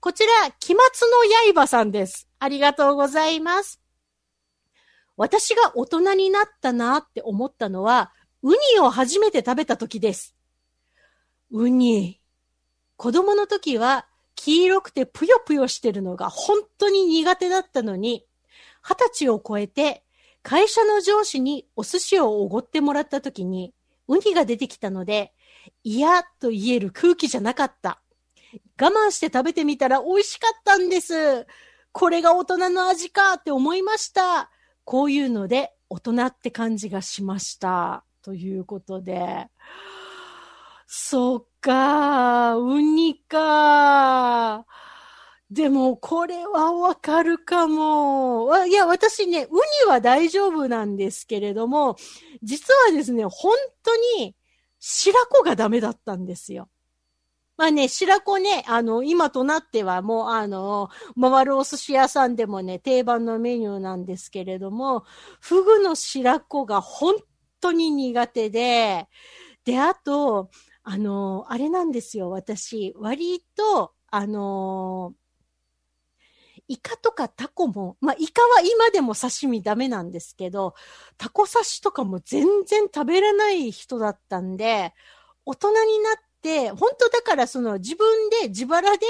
[0.01, 0.77] こちら、期末
[1.55, 2.29] の刃さんです。
[2.41, 3.81] ありがとうございます。
[5.17, 8.11] 私が大人になったなって思ったのは、
[8.43, 10.35] ウニを初めて食べた時です。
[11.53, 12.21] ウニ。
[12.97, 14.09] 子供の時は
[14.45, 18.27] 黄色くてぷよぷよしてるのが本当に苦手だったのに、
[18.83, 20.05] 二十歳を超えて
[20.43, 23.73] 会社の上司にお寿司をおごってもらった時に、
[24.07, 25.33] ウニが出てきたので、
[25.83, 28.03] 嫌と言える空気じゃなかった。
[28.79, 31.47] 我慢して食べてみたら美味しかったんです。
[31.93, 34.51] これが大人の味かって思いました。
[34.85, 38.05] こういうので大人って感じがしました。
[38.21, 39.49] ということで。
[40.87, 44.67] そっか、ウニか。
[45.51, 48.67] でも、これはわかるかも。
[48.67, 51.97] いや、私ね、ウニは大丈夫なんですけれども、
[52.43, 54.37] 実はですね、本当に
[54.79, 56.69] 白子がダメだったんですよ。
[57.57, 65.05] まあね、白子ね、あの、今となってはもう、あの、回るお寿司屋さんでもね、定番のメニューなんですけれども、
[65.41, 67.15] フグの白子が本
[67.61, 69.09] 当に苦手で、
[69.65, 70.51] で、あと、
[70.85, 75.15] あの、あれなんですよ、私、割と、あの、
[76.69, 80.75] イカとかタコも、まあ、イカは今でも刺身ダメなんですけど、
[81.19, 84.95] タコ刺しとかも全然食べれない人だったんで、
[85.45, 89.07] 大人になって、本当だからその自分で自腹で、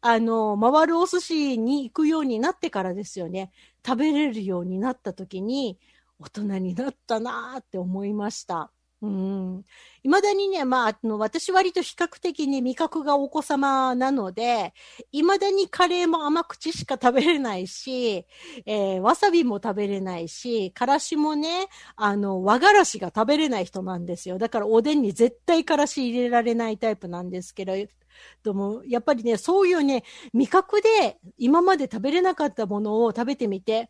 [0.00, 3.52] あの、回るお寿司に行くようになってからですよね。
[3.86, 5.78] 食べれるようになった時に、
[6.20, 8.72] 大人になったなーって思いました。
[9.00, 9.64] うん。
[10.02, 14.74] 未だにね、まあ、あの、私割と比較的に味覚がお子様なので、
[15.12, 18.26] いまだにカレーも甘口しか食べれないし、
[18.66, 24.36] えーわさびも食べれないし、からしもね、あの、和がらしが食べれない人なんですよ。
[24.38, 27.74] だからおでんに絶対からし入れられないタイプなんですけど、
[28.42, 33.88] でも、やっぱりね、そういうね、味覚で今まで食べれなかったものを食べてみて、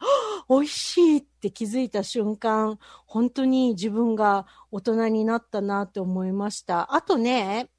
[0.49, 6.95] 美味しいって気づいた瞬間、本当に自分が大人になったなって思いました。
[6.95, 7.71] あとね、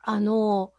[0.00, 0.72] あの、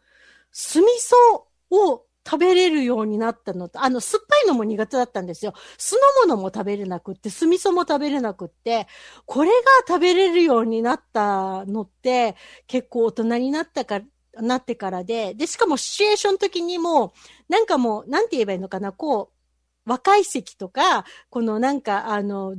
[0.52, 5.52] 酢味噌を食べれるようになったのと、あの、酸っぱいのも苦手だったんですよ。
[5.76, 8.86] 酢の物も食べれなくって、酢味噌も食べれなくって、
[9.26, 9.54] これが
[9.86, 12.34] 食べれるようになったのって、
[12.66, 14.04] 結構大人になったから、
[14.40, 17.12] なってからで、で、しかもシチュエーションの時にも、
[17.48, 19.32] なんかもう、なんて言えばいいのかな、こ
[19.86, 22.56] う、若い席とか、このなんか、あの、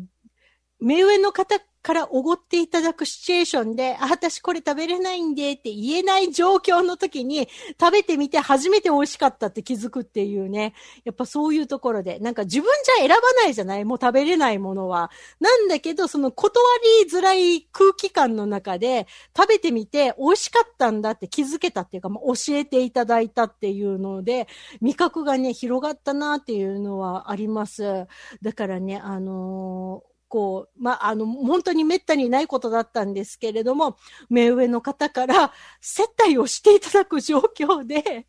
[0.79, 1.55] 目上の方
[1.85, 7.47] からおごっていただくシチュエーションで、あ、私これ食べれないんでって言えない状況の時に
[7.79, 10.73] 食べてみて初めて美味しかったって気づくっていうね。
[11.03, 12.67] やっぱそういうところで、なんか自分
[12.97, 13.85] じゃ選ばないじゃない？
[13.85, 15.11] もう食べれないものは。
[15.39, 16.63] なんだけど、その断
[17.03, 19.05] りづらい空気感の中で
[19.37, 24.47] 食べてみて美味しかったんだって気づけたっていうか、まあ、教えていただいたっていうので、
[24.81, 28.07] 味覚がね、広がったなっていうのはあります。
[28.41, 33.97] だからね、あのーこう、まあ、の、本当に滅多にないことだったんですけれども、
[34.29, 35.51] 目上の方から
[35.81, 38.27] 接待をしていただく状況で、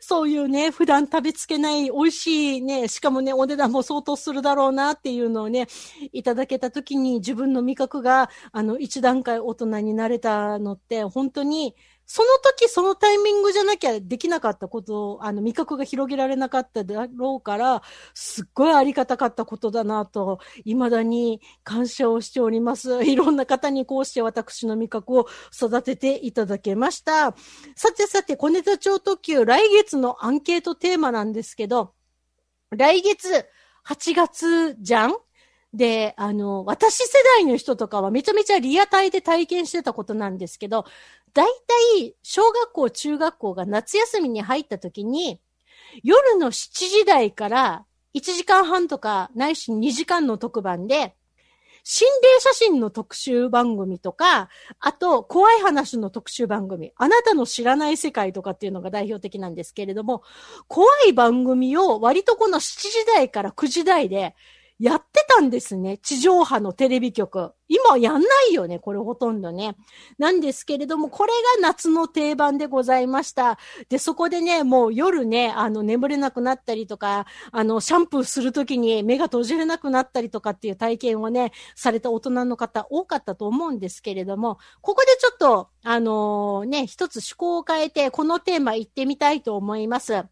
[0.00, 5.66] そういうね、普段食べつけない美味しいね、しかもね、お値段も相当するだろうなっていうのをね、
[6.12, 11.74] いただけたときに自分の味覚が、あの、一段階大人になれたのって、本当に、
[12.06, 17.82] その時そのタイミングじゃなきゃできなかったことを、あの、味覚が広げられなかっただろうから、
[18.12, 23.04] すっごいありがたかったことだなと、未だに感謝をしております。
[23.04, 27.34] いろんな方にこうして私の味覚を育てていただけました。
[27.74, 31.94] さてさて、小ネタ超特急、来月のアンケートテーマなんですけど、
[32.70, 33.46] 来月
[33.86, 35.14] 8月じゃん？
[35.72, 40.84] で、あの、私世代の人とかはめちゃめちゃリアタイで体験してたことなんですけど、
[41.34, 41.46] 大
[41.98, 45.40] 体、小学校、中学校が夏休みに入った時に、
[46.02, 51.16] 夜の7時台から1時間半とか、ないし2時間の特番で、
[51.82, 60.22] 心霊写真の特集番組とか、あと、怖い話の特集番組、あなたの知らない世界とかっていうのが代表的なんですけれども、
[60.68, 64.34] 怖い番組を割とこの7時台から9時台で
[64.84, 65.96] やってたんですね。
[65.96, 67.54] 地上波のテレビ局。
[67.68, 69.76] 今やんないよね、これほとんどね。
[70.18, 73.58] なんですけれども、これが夏の定番でございました。
[73.88, 90.24] で、そこでね、もう夜ね、あの、眠れなくなったりとか、あの、シャンプーするときに目が閉じれなくなったりとかっていう体験をね、された大人の方多かったと思うんですけれども、ここでちょっと、あのー、ね、一つ趣向を変えて、このテーマ行ってみたいと思います。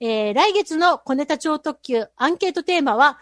[0.00, 3.18] えー、来月の小ネタ超特急アンケートテーマは、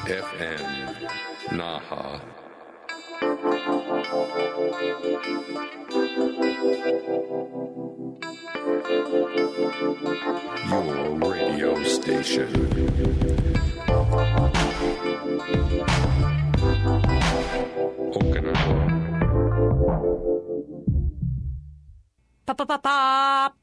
[0.07, 0.65] FM
[1.53, 2.21] Naha.
[10.71, 12.49] Your radio station.
[18.15, 19.01] Okinawa.
[22.47, 23.55] パパパパ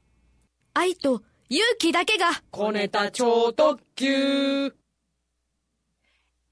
[0.74, 4.70] 愛と勇気だけが、小ネタ超特急エ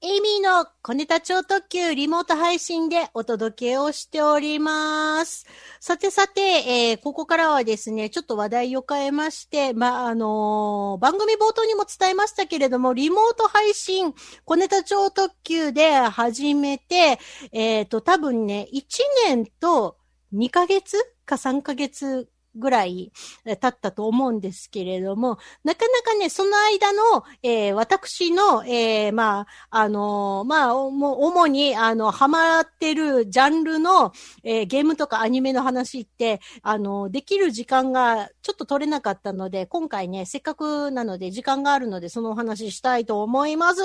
[0.01, 5.45] イミーの小ネタ超特急リモート配信でお届けをしております。
[5.79, 17.19] さてさて、えー、ここからはですね、ちょっと話題を変えまして、まあ、あのー、番組冒頭にも伝えましたけれども、リモート配信、小ネタ超特急で始めて、
[17.51, 18.81] えっ、ー、と、多分ね、1
[19.27, 19.97] 年と
[20.33, 23.11] 2ヶ月か3ヶ月ぐらい
[23.45, 34.11] 経ったと思うんですけれども、なかなかね、その間の、えー、私の、えー、まあ、あのー、まあ、もう、主に、あの、ハマってるジャンルの、
[34.43, 43.81] えー、ゲームとかアニメの話って、あの、できる時間がちょっと取れなかったので、今回ね、せっかくなので時間があるので、そのお話したいと思います。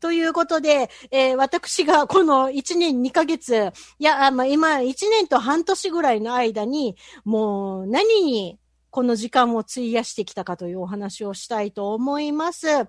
[0.00, 12.68] ということで、えー、私がこの1年2ヶ月、いや、まあ、今、1年と半年ぐらいの間に、もう、何にこの時間を費やしてきたかというお話をしたいと思います。
[12.70, 12.86] あの、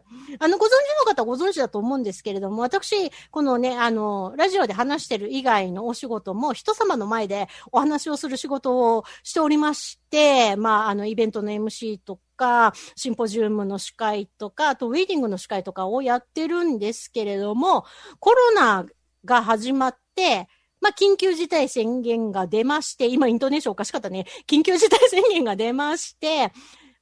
[0.60, 17.84] ご存知の方ご存知だと思うんですけれども、私、このね、あの、ラジオで話してる以外のお仕事も人様の前でお話をする仕事をしておりまして、まあ、あの、イベントの MC とか、シンポジウムの司会とか、あとウェディングの司会とかをやってるんですけれども、
[18.20, 18.86] コロナ
[19.26, 20.48] が始まって、
[20.82, 24.26] まあ、緊急事態宣言が出まして、今イントネーションおかしかったね。
[24.48, 26.52] 緊急事態宣言が出まして、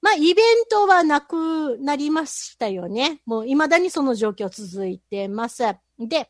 [0.01, 3.21] まあ、イベントはなくなりましたよね。
[3.25, 5.63] もう未だにその状況続いてます。
[5.99, 6.29] で、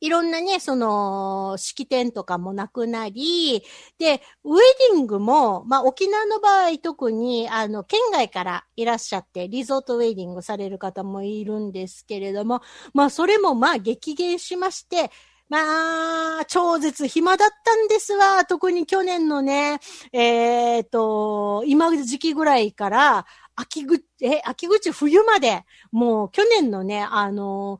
[0.00, 3.62] いろんなね、その、式典とかもなくなり、
[3.98, 4.60] で、ウェ
[4.92, 12.62] ディングも、まあ、沖縄の場合特に、あの、県外からいらっしゃって、リゾートウェディングされる方もいるんですけれども、
[12.94, 15.10] まあ、それもまあ、激減しまして、
[15.48, 18.44] まあ、超絶暇だったんですわ。
[18.44, 19.78] 特に去年のね、
[20.12, 27.78] えっ、ー、と、今時期ぐらいから、秋口、え、秋口冬まで、もう去年のね、あの、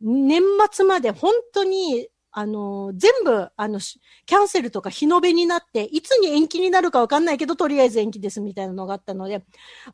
[0.00, 9.42] 年末まで本当に、あの、全部、あの、キャンセルとか日延べになって、いつに延期になるかわかんないけど、とりあえず延期ですみたいなのがあったので、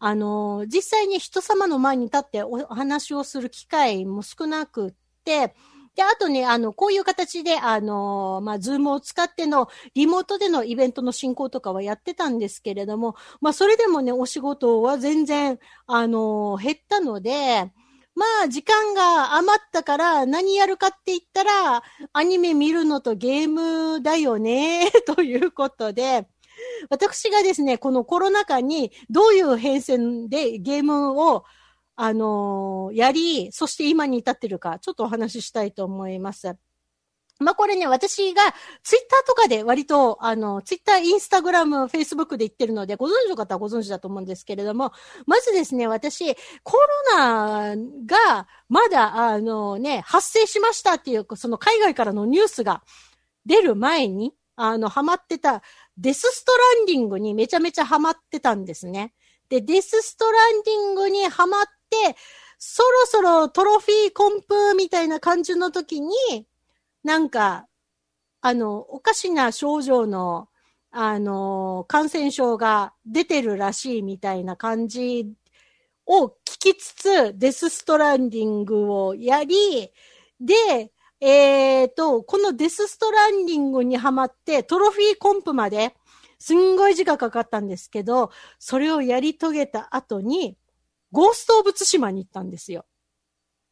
[0.01, 4.93] あの、実際に人様の前に立ってお話をする機会も少なくっ
[5.25, 5.55] て、
[5.95, 17.71] で、あとね、あの、こういう形で、あの、まあ、ズームを使っての、リモートでのイベントの進行とかはやってたんですけれども、まあ、それでもね、お仕事は全然、あの、減ったので、
[18.17, 21.83] まあ、時間が余ったから何やるかって言ったら、
[22.13, 26.27] アニメ見るのとゲームだよね、 ということで、
[26.91, 31.45] 私がですね、このコロナ禍にどういう変遷でゲームを、
[31.97, 36.57] あのーやり、そして今に至ってるか、ちょっとお話ししたいと思います。
[37.41, 38.43] まあ、これね、私が
[38.85, 44.93] ツイッターとかで割と、あの、ツイッター、インスタグラム、フェイスブックで言ってるので、ご存知の方はご存知だと思うんですけれども、
[45.27, 46.87] まずですね、私、コロ
[47.17, 47.77] ナ
[48.07, 52.85] がまだ、あのね、発生しましたっていう、その海外からのニュースが
[53.47, 55.63] 出る前に、あの、ハマってた、
[55.99, 59.13] デスストランディングにめちゃめちゃハマってたんですね。
[59.49, 62.17] で、デスストランディングにハマって、
[62.59, 66.15] そろそろトロフィーコンプみたいな感じの時に、
[67.03, 67.67] なんか、
[68.41, 70.49] あの、おかしな症状の、
[70.91, 75.33] あの、感染症が出てるらしいみたいな感じ
[76.07, 79.91] を聞きつつ、デスストランディングをやり、
[80.41, 85.95] で、えっ、と、このデスストランディングにハマって、トロフィーコンプまで、
[86.45, 90.59] すんごい時間かかったんですけど、それをやり遂げた後に、
[91.11, 92.85] ゴースト・オブ・ツシマに行ったんですよ。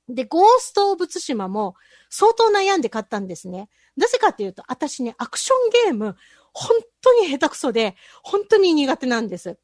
[0.08, 1.74] で、ゴースト・オブ・ツシマも
[2.08, 3.68] 相当悩んで買ったんですね。
[3.94, 6.16] なぜかっていうと、私ね、アクションゲーム、
[6.54, 9.58] 本当に下手くそで、本当に苦手なんです。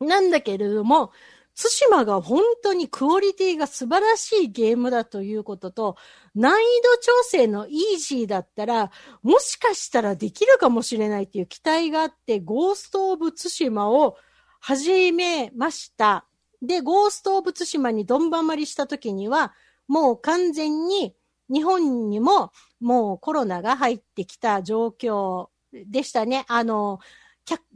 [0.00, 1.12] なんだけれども、
[1.60, 5.96] ツシマが本当にクオリティが素晴らしいゲームだということと、
[6.34, 8.90] 難易度調整のイージーだったら、
[9.22, 14.16] もしかしたらできるかもしれないっていう期待があって、ゴースト・オブ・ツシマを
[14.58, 16.24] 始めました。
[16.62, 19.52] で、ゴースト・オブ・ツシマにどんばまりした時には、
[19.86, 21.14] もう完全に
[21.52, 26.46] 日本にももうコロナが入ってきた状況でしたね。
[26.48, 27.00] あの、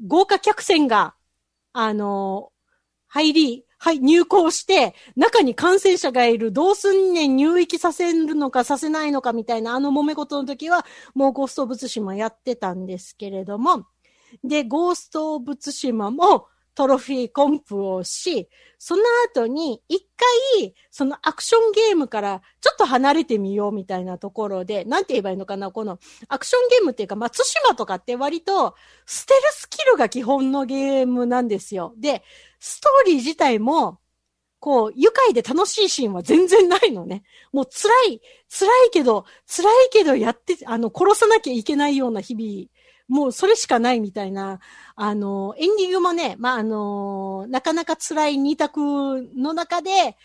[0.07, 1.14] 豪華客船が、
[1.74, 2.51] あの、
[3.09, 13.86] 入り、はい、入校して、中に感染者がいる、どうすんねん、入域させるのかさせないのかみたいな、あの揉め事の時は、もうゴースト・オブ・ツシマやってたんですけれども、
[14.42, 18.48] で、ゴースト・オブ・ツシマもトロフィーコンプをし、
[18.78, 19.02] その
[19.32, 20.06] 後に一
[20.58, 25.98] 回、そのアクションゲームからちょっと離れてみようみたいなところで、なんて言えばいいのかな、この
[26.28, 28.74] アクションゲームっていうか、まあ、ツシマとかって割と
[29.06, 31.94] ステルスキルが基本のゲームなんですよ。
[31.96, 32.22] で、
[32.60, 34.00] ストーリー自体も、
[34.64, 37.22] こう、愉快で楽しいシーンは全然ないのね。
[37.52, 42.68] もう辛い、辛いけど、辛いけどやって、あの、殺さなきゃいけないような日々、
[43.09, 44.61] もうそれしかないみたいな、
[44.96, 50.16] あの、エンディングもね、まあ、あの、なかなか辛い二択の中で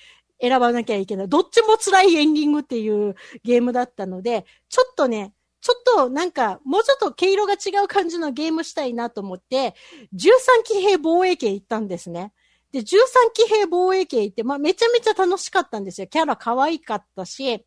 [0.41, 1.29] 選ばなきゃいけない。
[1.29, 9.75] どっちも辛いエンディングっていうゲームだったので、ちょっとね、ちょっとなんか、もうちょっと毛色が違う感じのゲームしたいなと思って、
[10.13, 12.31] 13騎兵防衛系行ったんですね。
[12.71, 12.83] で、13
[13.33, 16.07] 騎兵防衛系行って、まあ、めちゃめちゃ楽しかったんですよ。
[16.07, 17.65] キャラ可愛かったし、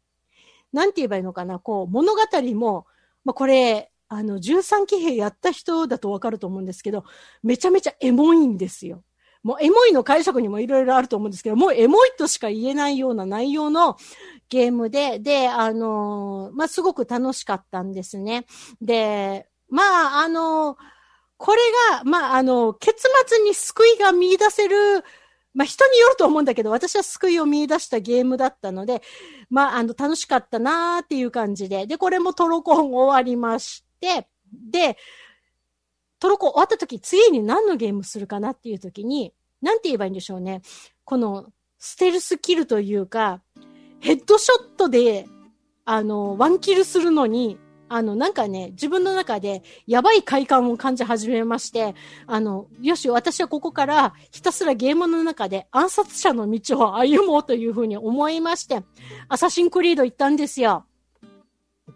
[0.72, 2.20] なんて言えばいいのかな、こう、物語
[2.54, 2.86] も、
[3.24, 7.04] まあ、これ、あの、13騎兵やった人だとわかると思うんですけど、
[7.42, 9.02] めちゃめちゃエモいんですよ。
[9.42, 13.96] もうエモいの解釈にもいろいろあると思うんですけど、もうエモいとしか言えないような内容の
[14.48, 18.46] ゲームで、で、あのーまあ、すごく楽しかったんですね。
[18.80, 20.76] で、まあ、あのー
[21.42, 21.58] これ
[21.90, 25.02] が、まあ、あの、結末に救いが見出せる、
[25.54, 29.02] まあ、人によると思うんだけど、私は救いを見出したゲームだったので、
[29.50, 33.91] まあ、あの、楽しかったなーっていう感じで、で、これもトロコン終わりまして、
[34.53, 34.96] で、
[36.18, 40.62] トロコ終わった時、次に何のゲームするかなっていう時に、なんて言えばいいんでしょうね。
[41.05, 41.46] この、
[41.78, 43.42] ステルスキルというか、
[44.00, 45.26] ヘッドショットで、
[45.84, 51.94] あの、ワンキルするのに、あの、なんかね、自分の中でやばい快感を感じ始めまして、
[52.26, 58.82] あの、よし、私はここからひたすらゲームの中で暗殺者の道を歩もうというふうに思いまして、
[59.28, 60.86] アサシンクリード行ったんですよ。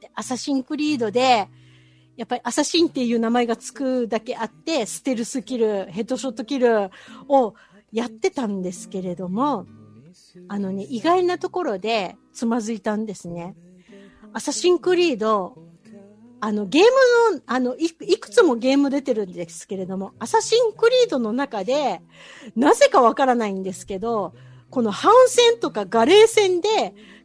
[0.00, 1.48] でアサシンクリードで、
[2.16, 6.90] やっぱりアサシンっていう名前がつくだけあって、ステルスキル、ヘッドショットキル
[7.28, 7.54] を
[7.92, 9.66] やってたんですけれども、
[10.48, 13.54] あのね、意外なところでつまずいたんですね。
[14.32, 15.56] アサシンクリード、
[16.40, 22.02] あの、ゲームの、あの、いいくつもゲーム出てるんですけれども、アサシンクリードの中で、
[22.54, 24.34] なぜかわからないんですけど、
[24.70, 26.68] この反戦とかガレー戦で、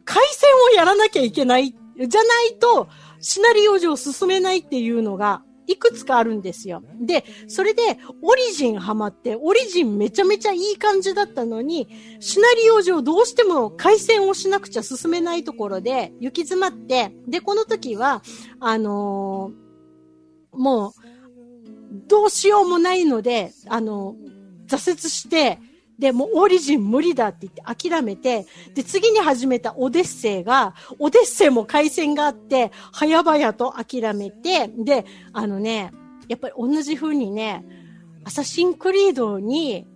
[0.04, 2.88] 回戦をやらなきゃいけない、じゃないと、
[3.22, 6.82] シナリオ上進めないっていうのがいくつかあるんですよ。
[7.00, 7.82] で、それで、
[8.20, 11.88] オリジンハマって、オリジンめちゃめちゃいい感じだったのに、
[12.20, 18.22] シナリオ上どうしても回線をしなくちゃ進めないところで、行き詰まって、で、この時は、
[18.60, 20.92] あのー、もう、
[22.08, 25.58] どうしようもないので、あのー、挫折して、
[25.98, 35.92] で、もうオリジン無理だって言って諦めて、で、次に始めたオデッセイが、オデッセイも回線があって、早々と諦めて、で、あのね、
[36.28, 37.64] やっぱり同じ風にね、
[38.24, 39.86] アサシンクリードに、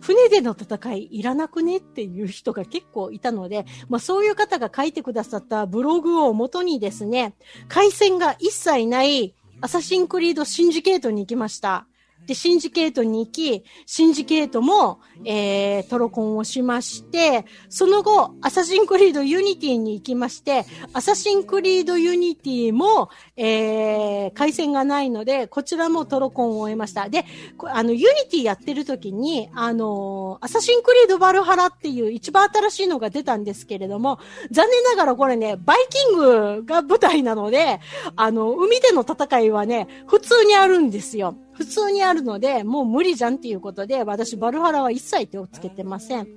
[0.00, 7.34] 船での戦いいらなくねっていう人が結構いたので、まあそういう方が書いてくださったブログをもとにですね、
[7.68, 11.87] 海戦が一切ないアサシンクリードシンジケートに行きました。
[12.28, 27.08] で、シンジケートに行き、シンジケートも、えー、トロコンをしまして、その後、アサシンクリードユニティに行きまして、アサシンクリードユニティも、えー、海戦がないので、こちらもトロコンを終えました。
[27.08, 27.24] で、
[27.64, 34.18] あの、ユニティやってる時に、あのアサシンクリードバルハラっていう一番新しいのが出たんですけれども、
[34.50, 37.80] 残念ながらこれね、バイキングが舞台なので、
[38.16, 41.34] あの、海での戦いはね、普通にあるんですよ。
[41.58, 46.28] 普通にあるので、もう無理じゃんっていうことで、私、バルハラは一切手をつけてません。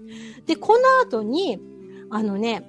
[0.48, 1.60] で、この後に、
[2.10, 2.64] あのね、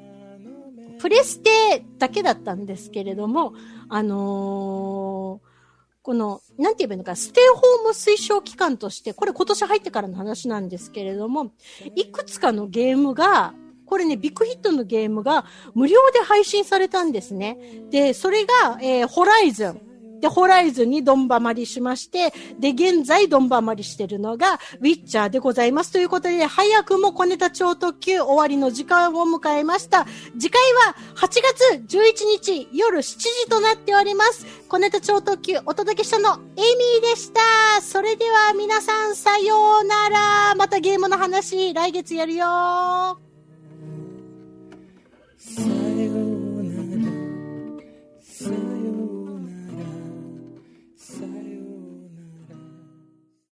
[1.00, 3.54] プレステだけだったんですけれども、
[3.88, 5.52] あのー、
[6.02, 11.52] この、なんて言えばいいのか、ステイホーム推奨期間として、これ今年入ってからの話なんですけれども、
[11.96, 13.54] いくつかのゲームが、
[13.86, 17.56] これね、ビッグヒットのゲームが無料で配信されたんですね。
[17.90, 19.91] で、それが、えー、ホライズン。
[20.22, 25.92] で、ホライズンにドンバマりしまして、で、現在ドンバマりしてるのが、ウィッチャーでございます。
[25.92, 30.06] ということで、早くも小ネタ超特急終わりの時間を迎えました。
[30.38, 34.46] 次回は8月11日夜7時となっております。
[34.68, 37.40] 小ネタ超特急お届けしたの、エミーでした。
[37.82, 40.54] それでは皆さんさようなら。
[40.54, 43.31] またゲームの話、来月やるよ